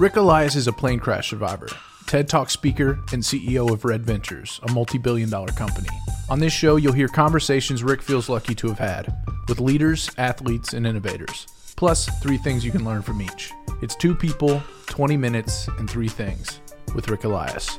Ric 0.00 0.16
Elias 0.16 0.56
is 0.56 0.66
a 0.66 0.72
plane 0.72 0.98
crash 0.98 1.28
survivor, 1.28 1.68
TED 2.06 2.26
Talk 2.26 2.48
speaker, 2.48 3.00
and 3.12 3.22
CEO 3.22 3.70
of 3.70 3.84
Red 3.84 4.02
Ventures, 4.02 4.58
a 4.62 4.72
multi 4.72 4.96
billion 4.96 5.28
dollar 5.28 5.52
company. 5.52 5.90
On 6.30 6.38
this 6.38 6.54
show, 6.54 6.76
you'll 6.76 6.94
hear 6.94 7.06
conversations 7.06 7.84
Ric 7.84 8.00
feels 8.00 8.30
lucky 8.30 8.54
to 8.54 8.68
have 8.68 8.78
had 8.78 9.14
with 9.46 9.60
leaders, 9.60 10.10
athletes, 10.16 10.72
and 10.72 10.86
innovators, 10.86 11.46
plus 11.76 12.08
three 12.20 12.38
things 12.38 12.64
you 12.64 12.70
can 12.70 12.82
learn 12.82 13.02
from 13.02 13.20
each. 13.20 13.52
It's 13.82 13.94
two 13.94 14.14
people, 14.14 14.62
20 14.86 15.18
minutes, 15.18 15.68
and 15.78 15.90
three 15.90 16.08
things 16.08 16.62
with 16.94 17.10
Ric 17.10 17.24
Elias. 17.24 17.78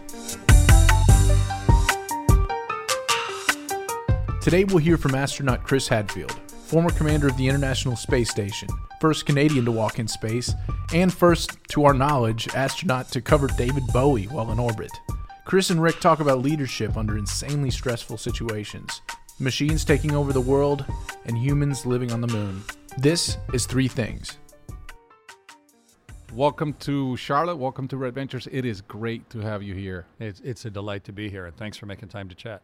Today, 4.41 4.63
we'll 4.65 4.77
hear 4.77 4.99
from 4.99 5.15
astronaut 5.15 5.63
Chris 5.63 5.87
Hadfield, 5.87 6.39
former 6.71 6.89
commander 6.91 7.27
of 7.27 7.35
the 7.35 7.49
International 7.49 7.97
Space 7.97 8.31
Station, 8.31 8.69
first 9.01 9.25
Canadian 9.25 9.65
to 9.65 9.71
walk 9.73 9.99
in 9.99 10.07
space, 10.07 10.53
and 10.93 11.13
first, 11.13 11.57
to 11.67 11.83
our 11.83 11.93
knowledge, 11.93 12.47
astronaut 12.55 13.09
to 13.09 13.19
cover 13.19 13.47
David 13.47 13.83
Bowie 13.87 14.27
while 14.27 14.49
in 14.53 14.57
orbit. 14.57 14.89
Chris 15.43 15.69
and 15.69 15.83
Ric 15.83 15.99
talk 15.99 16.21
about 16.21 16.39
leadership 16.39 16.95
under 16.95 17.17
insanely 17.17 17.71
stressful 17.71 18.15
situations, 18.15 19.01
machines 19.37 19.83
taking 19.83 20.15
over 20.15 20.31
the 20.31 20.39
world, 20.39 20.85
and 21.25 21.37
humans 21.37 21.85
living 21.85 22.13
on 22.13 22.21
the 22.21 22.27
moon. 22.27 22.63
This 22.97 23.35
is 23.53 23.65
Three 23.65 23.89
Things. 23.89 24.37
Welcome 26.33 26.71
to 26.75 27.17
Charlotte. 27.17 27.57
Welcome 27.57 27.89
to 27.89 27.97
Red 27.97 28.15
Ventures. 28.15 28.47
It 28.49 28.63
is 28.63 28.79
great 28.79 29.29
to 29.31 29.39
have 29.39 29.61
you 29.61 29.73
here. 29.73 30.05
It's, 30.21 30.39
it's 30.39 30.63
a 30.63 30.69
delight 30.69 31.03
to 31.03 31.11
be 31.11 31.29
here, 31.29 31.47
and 31.47 31.57
thanks 31.57 31.75
for 31.75 31.85
making 31.85 32.07
time 32.07 32.29
to 32.29 32.35
chat. 32.35 32.61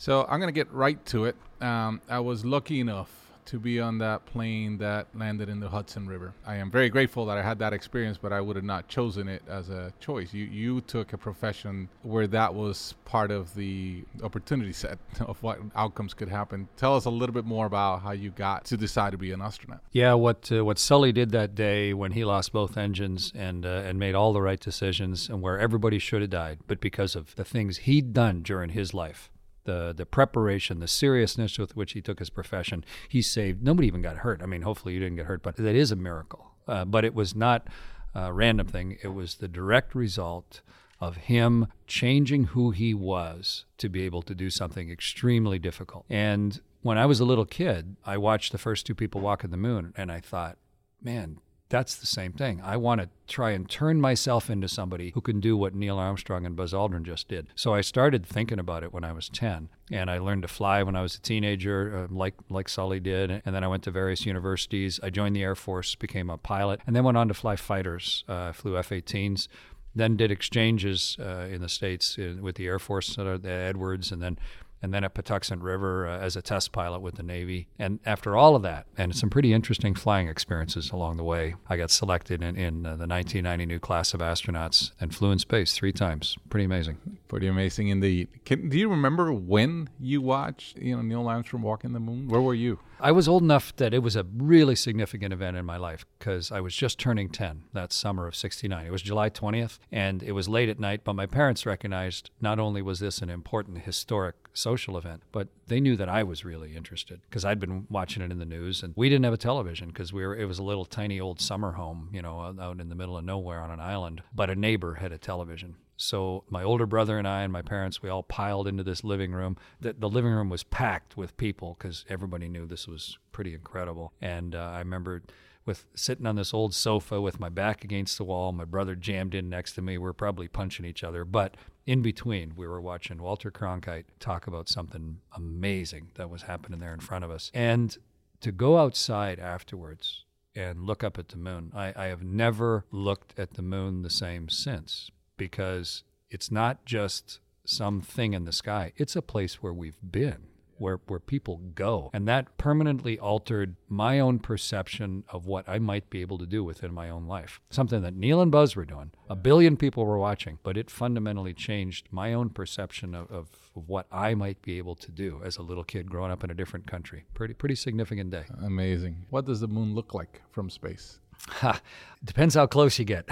So, 0.00 0.24
I'm 0.30 0.40
going 0.40 0.48
to 0.48 0.58
get 0.58 0.72
right 0.72 1.04
to 1.06 1.26
it. 1.26 1.36
Um, 1.60 2.00
I 2.08 2.20
was 2.20 2.42
lucky 2.42 2.80
enough 2.80 3.10
to 3.44 3.58
be 3.58 3.78
on 3.78 3.98
that 3.98 4.24
plane 4.24 4.78
that 4.78 5.06
landed 5.14 5.50
in 5.50 5.60
the 5.60 5.68
Hudson 5.68 6.06
River. 6.06 6.32
I 6.46 6.56
am 6.56 6.70
very 6.70 6.88
grateful 6.88 7.26
that 7.26 7.36
I 7.36 7.42
had 7.42 7.58
that 7.58 7.74
experience, 7.74 8.16
but 8.16 8.32
I 8.32 8.40
would 8.40 8.56
have 8.56 8.64
not 8.64 8.88
chosen 8.88 9.28
it 9.28 9.42
as 9.46 9.68
a 9.68 9.92
choice. 10.00 10.32
You 10.32 10.46
you 10.46 10.80
took 10.80 11.12
a 11.12 11.18
profession 11.18 11.90
where 12.00 12.26
that 12.28 12.54
was 12.54 12.94
part 13.04 13.30
of 13.30 13.54
the 13.54 14.04
opportunity 14.22 14.72
set 14.72 14.98
of 15.20 15.42
what 15.42 15.58
outcomes 15.76 16.14
could 16.14 16.30
happen. 16.30 16.66
Tell 16.78 16.96
us 16.96 17.04
a 17.04 17.10
little 17.10 17.34
bit 17.34 17.44
more 17.44 17.66
about 17.66 18.00
how 18.00 18.12
you 18.12 18.30
got 18.30 18.64
to 18.66 18.78
decide 18.78 19.10
to 19.10 19.18
be 19.18 19.32
an 19.32 19.42
astronaut. 19.42 19.80
Yeah, 19.92 20.14
what 20.14 20.50
uh, 20.50 20.64
what 20.64 20.78
Sully 20.78 21.12
did 21.12 21.30
that 21.32 21.54
day 21.54 21.92
when 21.92 22.12
he 22.12 22.24
lost 22.24 22.54
both 22.54 22.78
engines 22.78 23.32
and 23.34 23.66
uh, 23.66 23.82
and 23.84 23.98
made 23.98 24.14
all 24.14 24.32
the 24.32 24.40
right 24.40 24.60
decisions, 24.60 25.28
and 25.28 25.42
where 25.42 25.58
everybody 25.58 25.98
should 25.98 26.22
have 26.22 26.30
died, 26.30 26.60
but 26.66 26.80
because 26.80 27.14
of 27.14 27.34
the 27.34 27.44
things 27.44 27.78
he'd 27.78 28.14
done 28.14 28.40
during 28.40 28.70
his 28.70 28.94
life 28.94 29.30
the 29.64 29.92
the 29.96 30.06
preparation, 30.06 30.80
the 30.80 30.88
seriousness 30.88 31.58
with 31.58 31.76
which 31.76 31.92
he 31.92 32.00
took 32.00 32.18
his 32.18 32.30
profession, 32.30 32.84
he 33.08 33.22
saved. 33.22 33.62
Nobody 33.62 33.86
even 33.86 34.02
got 34.02 34.18
hurt. 34.18 34.42
I 34.42 34.46
mean, 34.46 34.62
hopefully 34.62 34.94
you 34.94 35.00
didn't 35.00 35.16
get 35.16 35.26
hurt, 35.26 35.42
but 35.42 35.56
that 35.56 35.74
is 35.74 35.92
a 35.92 35.96
miracle. 35.96 36.52
Uh, 36.66 36.84
but 36.84 37.04
it 37.04 37.14
was 37.14 37.34
not 37.34 37.66
a 38.14 38.32
random 38.32 38.66
thing. 38.66 38.98
It 39.02 39.08
was 39.08 39.36
the 39.36 39.48
direct 39.48 39.94
result 39.94 40.62
of 41.00 41.16
him 41.16 41.66
changing 41.86 42.44
who 42.44 42.70
he 42.72 42.92
was 42.92 43.64
to 43.78 43.88
be 43.88 44.02
able 44.02 44.22
to 44.22 44.34
do 44.34 44.50
something 44.50 44.90
extremely 44.90 45.58
difficult. 45.58 46.04
And 46.10 46.60
when 46.82 46.98
I 46.98 47.06
was 47.06 47.20
a 47.20 47.24
little 47.24 47.46
kid, 47.46 47.96
I 48.04 48.18
watched 48.18 48.52
the 48.52 48.58
first 48.58 48.86
two 48.86 48.94
people 48.94 49.20
walk 49.20 49.44
on 49.44 49.50
the 49.50 49.56
moon, 49.56 49.94
and 49.96 50.12
I 50.12 50.20
thought, 50.20 50.58
man, 51.02 51.38
that's 51.70 51.94
the 51.94 52.06
same 52.06 52.32
thing. 52.32 52.60
I 52.62 52.76
want 52.76 53.00
to 53.00 53.08
try 53.28 53.52
and 53.52 53.70
turn 53.70 54.00
myself 54.00 54.50
into 54.50 54.68
somebody 54.68 55.10
who 55.10 55.20
can 55.20 55.38
do 55.38 55.56
what 55.56 55.74
Neil 55.74 55.98
Armstrong 55.98 56.44
and 56.44 56.56
Buzz 56.56 56.72
Aldrin 56.72 57.04
just 57.04 57.28
did. 57.28 57.46
So 57.54 57.72
I 57.72 57.80
started 57.80 58.26
thinking 58.26 58.58
about 58.58 58.82
it 58.82 58.92
when 58.92 59.04
I 59.04 59.12
was 59.12 59.28
10, 59.28 59.68
and 59.90 60.10
I 60.10 60.18
learned 60.18 60.42
to 60.42 60.48
fly 60.48 60.82
when 60.82 60.96
I 60.96 61.02
was 61.02 61.14
a 61.14 61.20
teenager, 61.20 62.08
uh, 62.10 62.14
like 62.14 62.34
like 62.50 62.68
Sully 62.68 62.98
did. 63.00 63.30
And 63.46 63.54
then 63.54 63.62
I 63.62 63.68
went 63.68 63.84
to 63.84 63.92
various 63.92 64.26
universities. 64.26 64.98
I 65.02 65.10
joined 65.10 65.36
the 65.36 65.44
Air 65.44 65.54
Force, 65.54 65.94
became 65.94 66.28
a 66.28 66.36
pilot, 66.36 66.80
and 66.86 66.94
then 66.94 67.04
went 67.04 67.16
on 67.16 67.28
to 67.28 67.34
fly 67.34 67.54
fighters. 67.54 68.24
Uh, 68.28 68.52
flew 68.52 68.76
F-18s. 68.76 69.46
Then 69.94 70.16
did 70.16 70.30
exchanges 70.30 71.16
uh, 71.20 71.48
in 71.50 71.62
the 71.62 71.68
states 71.68 72.18
uh, 72.18 72.34
with 72.40 72.56
the 72.56 72.66
Air 72.66 72.78
Force 72.80 73.16
at 73.16 73.46
Edwards, 73.46 74.10
and 74.10 74.20
then 74.20 74.38
and 74.82 74.94
then 74.94 75.04
at 75.04 75.14
Patuxent 75.14 75.62
River 75.62 76.06
uh, 76.06 76.18
as 76.18 76.36
a 76.36 76.42
test 76.42 76.72
pilot 76.72 77.00
with 77.00 77.16
the 77.16 77.22
Navy. 77.22 77.66
And 77.78 77.98
after 78.06 78.36
all 78.36 78.54
of 78.54 78.62
that, 78.62 78.86
and 78.96 79.14
some 79.14 79.30
pretty 79.30 79.52
interesting 79.52 79.94
flying 79.94 80.28
experiences 80.28 80.90
along 80.90 81.16
the 81.16 81.24
way, 81.24 81.56
I 81.68 81.76
got 81.76 81.90
selected 81.90 82.42
in, 82.42 82.56
in 82.56 82.86
uh, 82.86 82.96
the 82.96 83.06
1990 83.06 83.66
new 83.66 83.78
class 83.78 84.14
of 84.14 84.20
astronauts 84.20 84.92
and 85.00 85.14
flew 85.14 85.32
in 85.32 85.38
space 85.38 85.74
three 85.74 85.92
times. 85.92 86.36
Pretty 86.48 86.64
amazing. 86.64 86.98
Pretty 87.28 87.46
amazing 87.46 87.88
indeed. 87.88 88.28
Can, 88.44 88.68
do 88.68 88.78
you 88.78 88.88
remember 88.88 89.32
when 89.32 89.88
you 89.98 90.20
watched 90.20 90.78
you 90.78 90.96
know 90.96 91.02
Neil 91.02 91.26
Armstrong 91.26 91.62
walk 91.62 91.80
walking 91.80 91.92
the 91.92 92.00
moon? 92.00 92.28
Where 92.28 92.42
were 92.42 92.54
you? 92.54 92.78
I 93.02 93.12
was 93.12 93.28
old 93.28 93.42
enough 93.42 93.74
that 93.76 93.94
it 93.94 94.02
was 94.02 94.14
a 94.14 94.26
really 94.36 94.76
significant 94.76 95.32
event 95.32 95.56
in 95.56 95.64
my 95.64 95.78
life 95.78 96.04
because 96.18 96.52
I 96.52 96.60
was 96.60 96.74
just 96.74 96.98
turning 96.98 97.30
10 97.30 97.64
that 97.72 97.94
summer 97.94 98.26
of 98.26 98.36
69. 98.36 98.84
It 98.86 98.92
was 98.92 99.00
July 99.00 99.30
20th, 99.30 99.78
and 99.90 100.22
it 100.22 100.32
was 100.32 100.50
late 100.50 100.68
at 100.68 100.78
night, 100.78 101.00
but 101.02 101.14
my 101.14 101.24
parents 101.24 101.64
recognized 101.64 102.30
not 102.40 102.58
only 102.58 102.82
was 102.82 103.00
this 103.00 103.22
an 103.22 103.30
important 103.30 103.78
historic 103.78 104.36
social 104.52 104.98
event, 104.98 105.22
but 105.32 105.48
they 105.66 105.80
knew 105.80 105.96
that 105.96 106.10
I 106.10 106.22
was 106.22 106.44
really 106.44 106.76
interested 106.76 107.20
because 107.22 107.44
I'd 107.44 107.60
been 107.60 107.86
watching 107.88 108.22
it 108.22 108.30
in 108.30 108.38
the 108.38 108.44
news, 108.44 108.82
and 108.82 108.92
we 108.96 109.08
didn't 109.08 109.24
have 109.24 109.32
a 109.32 109.38
television 109.38 109.88
because 109.88 110.12
we 110.12 110.26
were 110.26 110.36
it 110.36 110.46
was 110.46 110.58
a 110.58 110.64
little 110.64 110.84
tiny 110.84 111.20
old 111.20 111.40
summer 111.40 111.72
home, 111.72 112.10
you 112.12 112.20
know, 112.20 112.54
out 112.60 112.80
in 112.80 112.88
the 112.90 112.94
middle 112.94 113.16
of 113.16 113.24
nowhere 113.24 113.60
on 113.60 113.70
an 113.70 113.80
island. 113.80 114.22
But 114.34 114.50
a 114.50 114.54
neighbor 114.54 114.94
had 114.94 115.12
a 115.12 115.18
television, 115.18 115.76
so 116.00 116.44
my 116.48 116.62
older 116.62 116.86
brother 116.86 117.18
and 117.18 117.28
I 117.28 117.42
and 117.42 117.52
my 117.52 117.62
parents, 117.62 118.02
we 118.02 118.08
all 118.08 118.22
piled 118.22 118.66
into 118.66 118.82
this 118.82 119.04
living 119.04 119.32
room. 119.32 119.56
The, 119.80 119.92
the 119.92 120.08
living 120.08 120.32
room 120.32 120.48
was 120.48 120.64
packed 120.64 121.16
with 121.16 121.36
people 121.36 121.76
because 121.78 122.04
everybody 122.08 122.48
knew 122.48 122.66
this 122.66 122.88
was 122.88 123.18
pretty 123.32 123.54
incredible. 123.54 124.14
And 124.20 124.54
uh, 124.54 124.58
I 124.58 124.78
remember 124.78 125.22
with 125.66 125.84
sitting 125.94 126.26
on 126.26 126.36
this 126.36 126.54
old 126.54 126.74
sofa 126.74 127.20
with 127.20 127.38
my 127.38 127.50
back 127.50 127.84
against 127.84 128.16
the 128.16 128.24
wall, 128.24 128.50
my 128.52 128.64
brother 128.64 128.94
jammed 128.94 129.34
in 129.34 129.50
next 129.50 129.74
to 129.74 129.82
me. 129.82 129.98
We 129.98 130.04
were 130.04 130.14
probably 130.14 130.48
punching 130.48 130.86
each 130.86 131.04
other, 131.04 131.24
but 131.24 131.56
in 131.86 132.00
between, 132.00 132.54
we 132.56 132.66
were 132.66 132.80
watching 132.80 133.20
Walter 133.20 133.50
Cronkite 133.50 134.04
talk 134.18 134.46
about 134.46 134.68
something 134.68 135.18
amazing 135.36 136.12
that 136.14 136.30
was 136.30 136.42
happening 136.42 136.80
there 136.80 136.94
in 136.94 137.00
front 137.00 137.24
of 137.24 137.30
us. 137.30 137.50
And 137.52 137.96
to 138.40 138.52
go 138.52 138.78
outside 138.78 139.38
afterwards 139.38 140.24
and 140.54 140.86
look 140.86 141.04
up 141.04 141.18
at 141.18 141.28
the 141.28 141.36
moon, 141.36 141.72
I, 141.74 141.92
I 141.94 142.06
have 142.06 142.22
never 142.22 142.86
looked 142.90 143.38
at 143.38 143.54
the 143.54 143.62
moon 143.62 144.02
the 144.02 144.10
same 144.10 144.48
since 144.48 145.10
because 145.40 146.04
it's 146.28 146.50
not 146.50 146.84
just 146.84 147.40
some 147.64 148.02
thing 148.02 148.34
in 148.34 148.44
the 148.44 148.52
sky, 148.52 148.92
it's 148.96 149.16
a 149.16 149.22
place 149.22 149.62
where 149.62 149.72
we've 149.72 149.96
been 150.02 150.48
where, 150.76 151.00
where 151.06 151.20
people 151.20 151.60
go. 151.74 152.10
And 152.12 152.26
that 152.28 152.56
permanently 152.56 153.18
altered 153.18 153.76
my 153.88 154.18
own 154.18 154.38
perception 154.38 155.24
of 155.28 155.46
what 155.46 155.68
I 155.68 155.78
might 155.78 156.08
be 156.10 156.20
able 156.22 156.38
to 156.38 156.46
do 156.46 156.64
within 156.64 156.92
my 156.92 157.10
own 157.10 157.26
life. 157.26 157.60
Something 157.70 158.02
that 158.02 158.14
Neil 158.14 158.40
and 158.40 158.50
Buzz 158.50 158.76
were 158.76 158.86
doing. 158.86 159.10
A 159.28 159.36
billion 159.36 159.76
people 159.76 160.06
were 160.06 160.18
watching, 160.18 160.58
but 160.62 160.76
it 160.76 160.90
fundamentally 160.90 161.52
changed 161.52 162.08
my 162.10 162.32
own 162.32 162.48
perception 162.48 163.14
of, 163.14 163.30
of, 163.30 163.48
of 163.76 163.88
what 163.88 164.06
I 164.10 164.34
might 164.34 164.62
be 164.62 164.78
able 164.78 164.96
to 164.96 165.10
do 165.10 165.40
as 165.44 165.58
a 165.58 165.62
little 165.62 165.84
kid 165.84 166.10
growing 166.10 166.32
up 166.32 166.44
in 166.44 166.50
a 166.50 166.54
different 166.54 166.86
country. 166.86 167.24
Pretty, 167.34 167.54
pretty 167.54 167.74
significant 167.76 168.30
day. 168.30 168.44
Amazing. 168.62 169.26
What 169.28 169.44
does 169.44 169.60
the 169.60 169.68
moon 169.68 169.94
look 169.94 170.14
like 170.14 170.40
from 170.50 170.70
space? 170.70 171.18
Ha, 171.48 171.80
depends 172.22 172.54
how 172.54 172.66
close 172.66 172.98
you 172.98 173.04
get. 173.04 173.28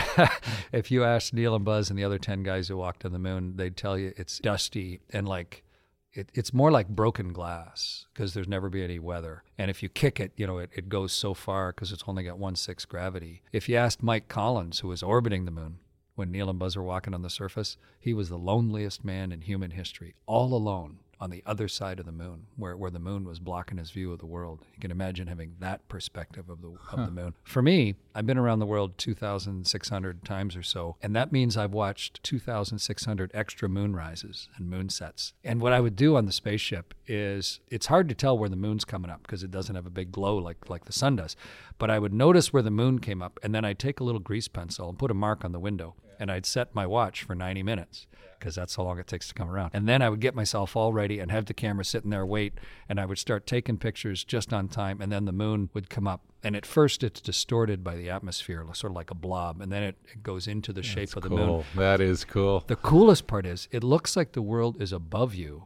if 0.73 0.91
you 0.91 1.05
ask 1.05 1.33
Neil 1.33 1.55
and 1.55 1.65
Buzz 1.65 1.91
and 1.91 1.99
the 1.99 2.05
other 2.05 2.19
10 2.19 2.43
guys 2.43 2.69
who 2.69 2.77
walked 2.77 3.05
on 3.05 3.13
the 3.13 3.19
moon, 3.19 3.57
they'd 3.57 3.77
tell 3.77 3.99
you 3.99 4.13
it's 4.17 4.39
dusty 4.39 5.01
and 5.11 5.29
like 5.29 5.65
it, 6.13 6.31
it's 6.35 6.53
more 6.53 6.71
like 6.71 6.89
broken 6.89 7.33
glass 7.33 8.07
because 8.13 8.35
there's 8.35 8.49
never 8.49 8.69
been 8.69 8.85
any 8.85 8.99
weather. 8.99 9.45
And 9.57 9.71
if 9.71 9.83
you 9.83 9.89
kick 9.89 10.19
it, 10.19 10.33
you 10.37 10.47
know, 10.47 10.59
it, 10.59 10.71
it 10.75 10.89
goes 10.89 11.13
so 11.13 11.35
far 11.35 11.73
because 11.73 11.93
it's 11.93 12.05
only 12.07 12.25
got 12.25 12.39
one 12.39 12.57
sixth 12.57 12.89
gravity. 12.89 13.43
If 13.53 13.69
you 13.69 13.77
asked 13.77 14.03
Mike 14.03 14.29
Collins, 14.29 14.81
who 14.81 14.89
was 14.89 15.03
orbiting 15.03 15.45
the 15.45 15.51
moon 15.51 15.79
when 16.15 16.33
Neil 16.33 16.51
and 16.51 16.59
Buzz 16.59 16.77
were 16.77 16.83
walking 16.83 17.15
on 17.15 17.23
the 17.23 17.31
surface, 17.31 17.77
he 18.01 18.13
was 18.15 18.29
the 18.29 18.39
loneliest 18.39 19.05
man 19.05 19.31
in 19.31 19.43
human 19.43 19.71
history, 19.71 20.15
all 20.27 20.55
alone 20.55 20.99
on 21.21 21.31
the 21.31 21.43
other 21.47 21.69
side 21.69 21.99
of 21.99 22.07
the 22.07 22.13
moon, 22.13 22.47
where, 22.57 22.77
where 22.77 22.91
the 22.91 22.99
moon 22.99 23.25
was 23.25 23.39
blocking 23.39 23.79
his 23.79 23.91
view 23.91 24.13
of 24.13 24.19
the 24.19 24.27
world. 24.27 24.65
You 24.75 24.81
can 24.81 24.91
imagine 24.91 25.27
having 25.27 25.57
that 25.61 25.87
perspective 25.89 26.49
of 26.49 26.63
the 26.63 26.69
of 26.69 26.79
huh. 26.81 27.07
the 27.07 27.11
moon. 27.11 27.35
For 27.45 27.63
me, 27.63 27.97
I've 28.15 28.27
been 28.27 28.39
around 28.39 28.59
the 28.59 28.67
world 28.67 28.99
2,600 28.99 30.25
times 30.25 30.57
or 30.57 30.63
so, 30.63 30.97
and 31.03 31.15
that 31.17 31.33
means 31.33 31.57
I've 31.57 31.73
watched 31.73 32.23
2,600 32.23 33.31
extra 33.35 33.69
moon 33.69 33.95
rises 33.95 34.49
and 34.57 34.69
moon 34.69 34.89
sets. 34.89 35.33
And 35.45 35.61
what 35.61 35.73
I 35.73 35.81
would 35.81 35.97
do 35.97 36.17
on 36.17 36.27
the 36.27 36.33
spaceship 36.33 36.95
is 37.07 37.61
it's 37.69 37.87
hard 37.87 38.09
to 38.09 38.15
tell 38.15 38.39
where 38.39 38.49
the 38.49 38.57
moon's 38.57 38.85
coming 38.85 39.11
up 39.11 39.23
because 39.23 39.43
it 39.43 39.51
doesn't 39.51 39.75
have 39.75 39.87
a 39.87 39.91
big 39.91 40.13
glow 40.13 40.37
like 40.37 40.69
like 40.69 40.85
the 40.85 40.93
sun 40.93 41.17
does. 41.17 41.37
But 41.79 41.91
I 41.91 41.99
would 41.99 42.13
notice 42.13 42.53
where 42.53 42.63
the 42.63 42.71
moon 42.71 42.99
came 42.99 43.23
up, 43.23 43.39
and 43.43 43.55
then 43.55 43.65
I'd 43.65 43.79
take 43.79 44.01
a 44.01 44.05
little 44.05 44.21
grease 44.21 44.49
pencil 44.49 44.89
and 44.89 44.99
put 44.99 45.11
a 45.11 45.15
mark 45.15 45.45
on 45.45 45.53
the 45.53 45.61
window, 45.61 45.95
and 46.19 46.31
I'd 46.31 46.47
set 46.47 46.75
my 46.75 46.87
watch 46.87 47.23
for 47.23 47.35
90 47.35 47.63
minutes 47.63 48.07
because 48.39 48.55
that's 48.55 48.77
how 48.77 48.85
long 48.85 48.99
it 48.99 49.07
takes 49.07 49.29
to 49.29 49.35
come 49.35 49.51
around. 49.51 49.71
And 49.75 49.89
then 49.89 50.01
I 50.01 50.09
would 50.09 50.21
get 50.21 50.35
myself 50.35 50.77
all 50.77 50.93
ready 50.93 51.19
and 51.19 51.31
have 51.31 51.47
the 51.47 51.55
camera 51.55 51.85
sitting 51.85 52.11
there 52.11 52.25
wait, 52.25 52.55
and 52.89 53.01
I 53.01 53.05
would 53.05 53.19
start 53.19 53.47
taking 53.47 53.79
pictures 53.79 54.25
just 54.25 54.53
on 54.53 54.69
time, 54.69 55.01
and 55.01 55.11
then 55.11 55.25
the 55.25 55.33
moon 55.33 55.71
would 55.75 55.91
come 55.91 56.07
up. 56.07 56.23
And 56.43 56.55
at 56.55 56.65
first, 56.65 57.03
it's 57.03 57.21
distorted 57.21 57.83
by 57.83 57.97
the 57.97 58.11
atmosphere, 58.11 58.65
sort 58.73 58.93
of 58.93 58.97
like 58.97 59.11
a 59.11 59.15
blob, 59.15 59.61
and 59.61 59.73
then 59.73 59.83
it, 59.83 59.97
it 60.13 60.23
goes 60.23 60.47
into 60.47 60.73
the 60.73 60.83
shape 60.85 61.17
of 61.17 61.23
the 61.23 61.29
cool. 61.29 61.39
moon. 61.39 61.65
That 61.75 62.01
is 62.01 62.25
cool. 62.25 62.63
The 62.67 62.77
coolest 62.77 63.27
part 63.27 63.45
is 63.45 63.69
it 63.73 63.83
looks 63.83 64.17
like 64.17 64.33
the 64.33 64.43
world 64.43 64.81
is 64.81 64.93
above 64.93 65.35
you, 65.35 65.65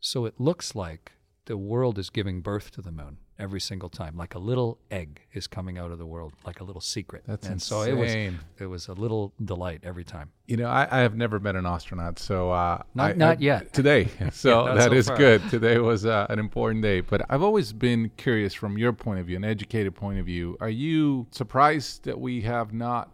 so 0.00 0.26
it 0.26 0.38
looks 0.38 0.74
like 0.74 1.12
the 1.46 1.56
world 1.56 1.98
is 1.98 2.10
giving 2.10 2.42
birth 2.42 2.70
to 2.72 2.82
the 2.82 2.92
moon 2.92 3.18
every 3.38 3.60
single 3.60 3.88
time. 3.88 4.16
Like 4.16 4.34
a 4.34 4.38
little 4.38 4.78
egg 4.90 5.20
is 5.32 5.46
coming 5.46 5.78
out 5.78 5.90
of 5.90 5.98
the 5.98 6.06
world, 6.06 6.34
like 6.46 6.60
a 6.60 6.64
little 6.64 6.80
secret. 6.80 7.24
That's 7.26 7.46
and 7.46 7.60
so 7.60 7.82
it 7.82 7.96
was 7.96 8.12
it 8.58 8.66
was 8.66 8.88
a 8.88 8.92
little 8.92 9.32
delight 9.44 9.80
every 9.82 10.04
time. 10.04 10.30
You 10.46 10.58
know, 10.58 10.66
I, 10.66 10.86
I 10.90 10.98
have 11.00 11.16
never 11.16 11.40
met 11.40 11.56
an 11.56 11.66
astronaut, 11.66 12.18
so 12.18 12.50
uh, 12.50 12.82
Not- 12.94 13.12
I- 13.12 13.14
not 13.14 13.38
I- 13.38 13.40
yet. 13.40 13.72
Today, 13.72 14.08
so 14.32 14.66
not 14.66 14.74
that 14.76 14.90
so 14.90 14.96
is 14.96 15.06
far. 15.08 15.16
good. 15.16 15.42
Today 15.50 15.78
was 15.78 16.06
uh, 16.06 16.26
an 16.30 16.38
important 16.38 16.82
day, 16.82 17.00
but 17.00 17.22
I've 17.30 17.42
always 17.42 17.72
been 17.72 18.10
curious 18.16 18.54
from 18.54 18.78
your 18.78 18.92
point 18.92 19.20
of 19.20 19.26
view, 19.26 19.36
an 19.36 19.44
educated 19.44 19.94
point 19.94 20.18
of 20.20 20.26
view. 20.26 20.56
Are 20.60 20.68
you 20.70 21.26
surprised 21.30 22.04
that 22.04 22.20
we 22.20 22.42
have 22.42 22.72
not 22.72 23.10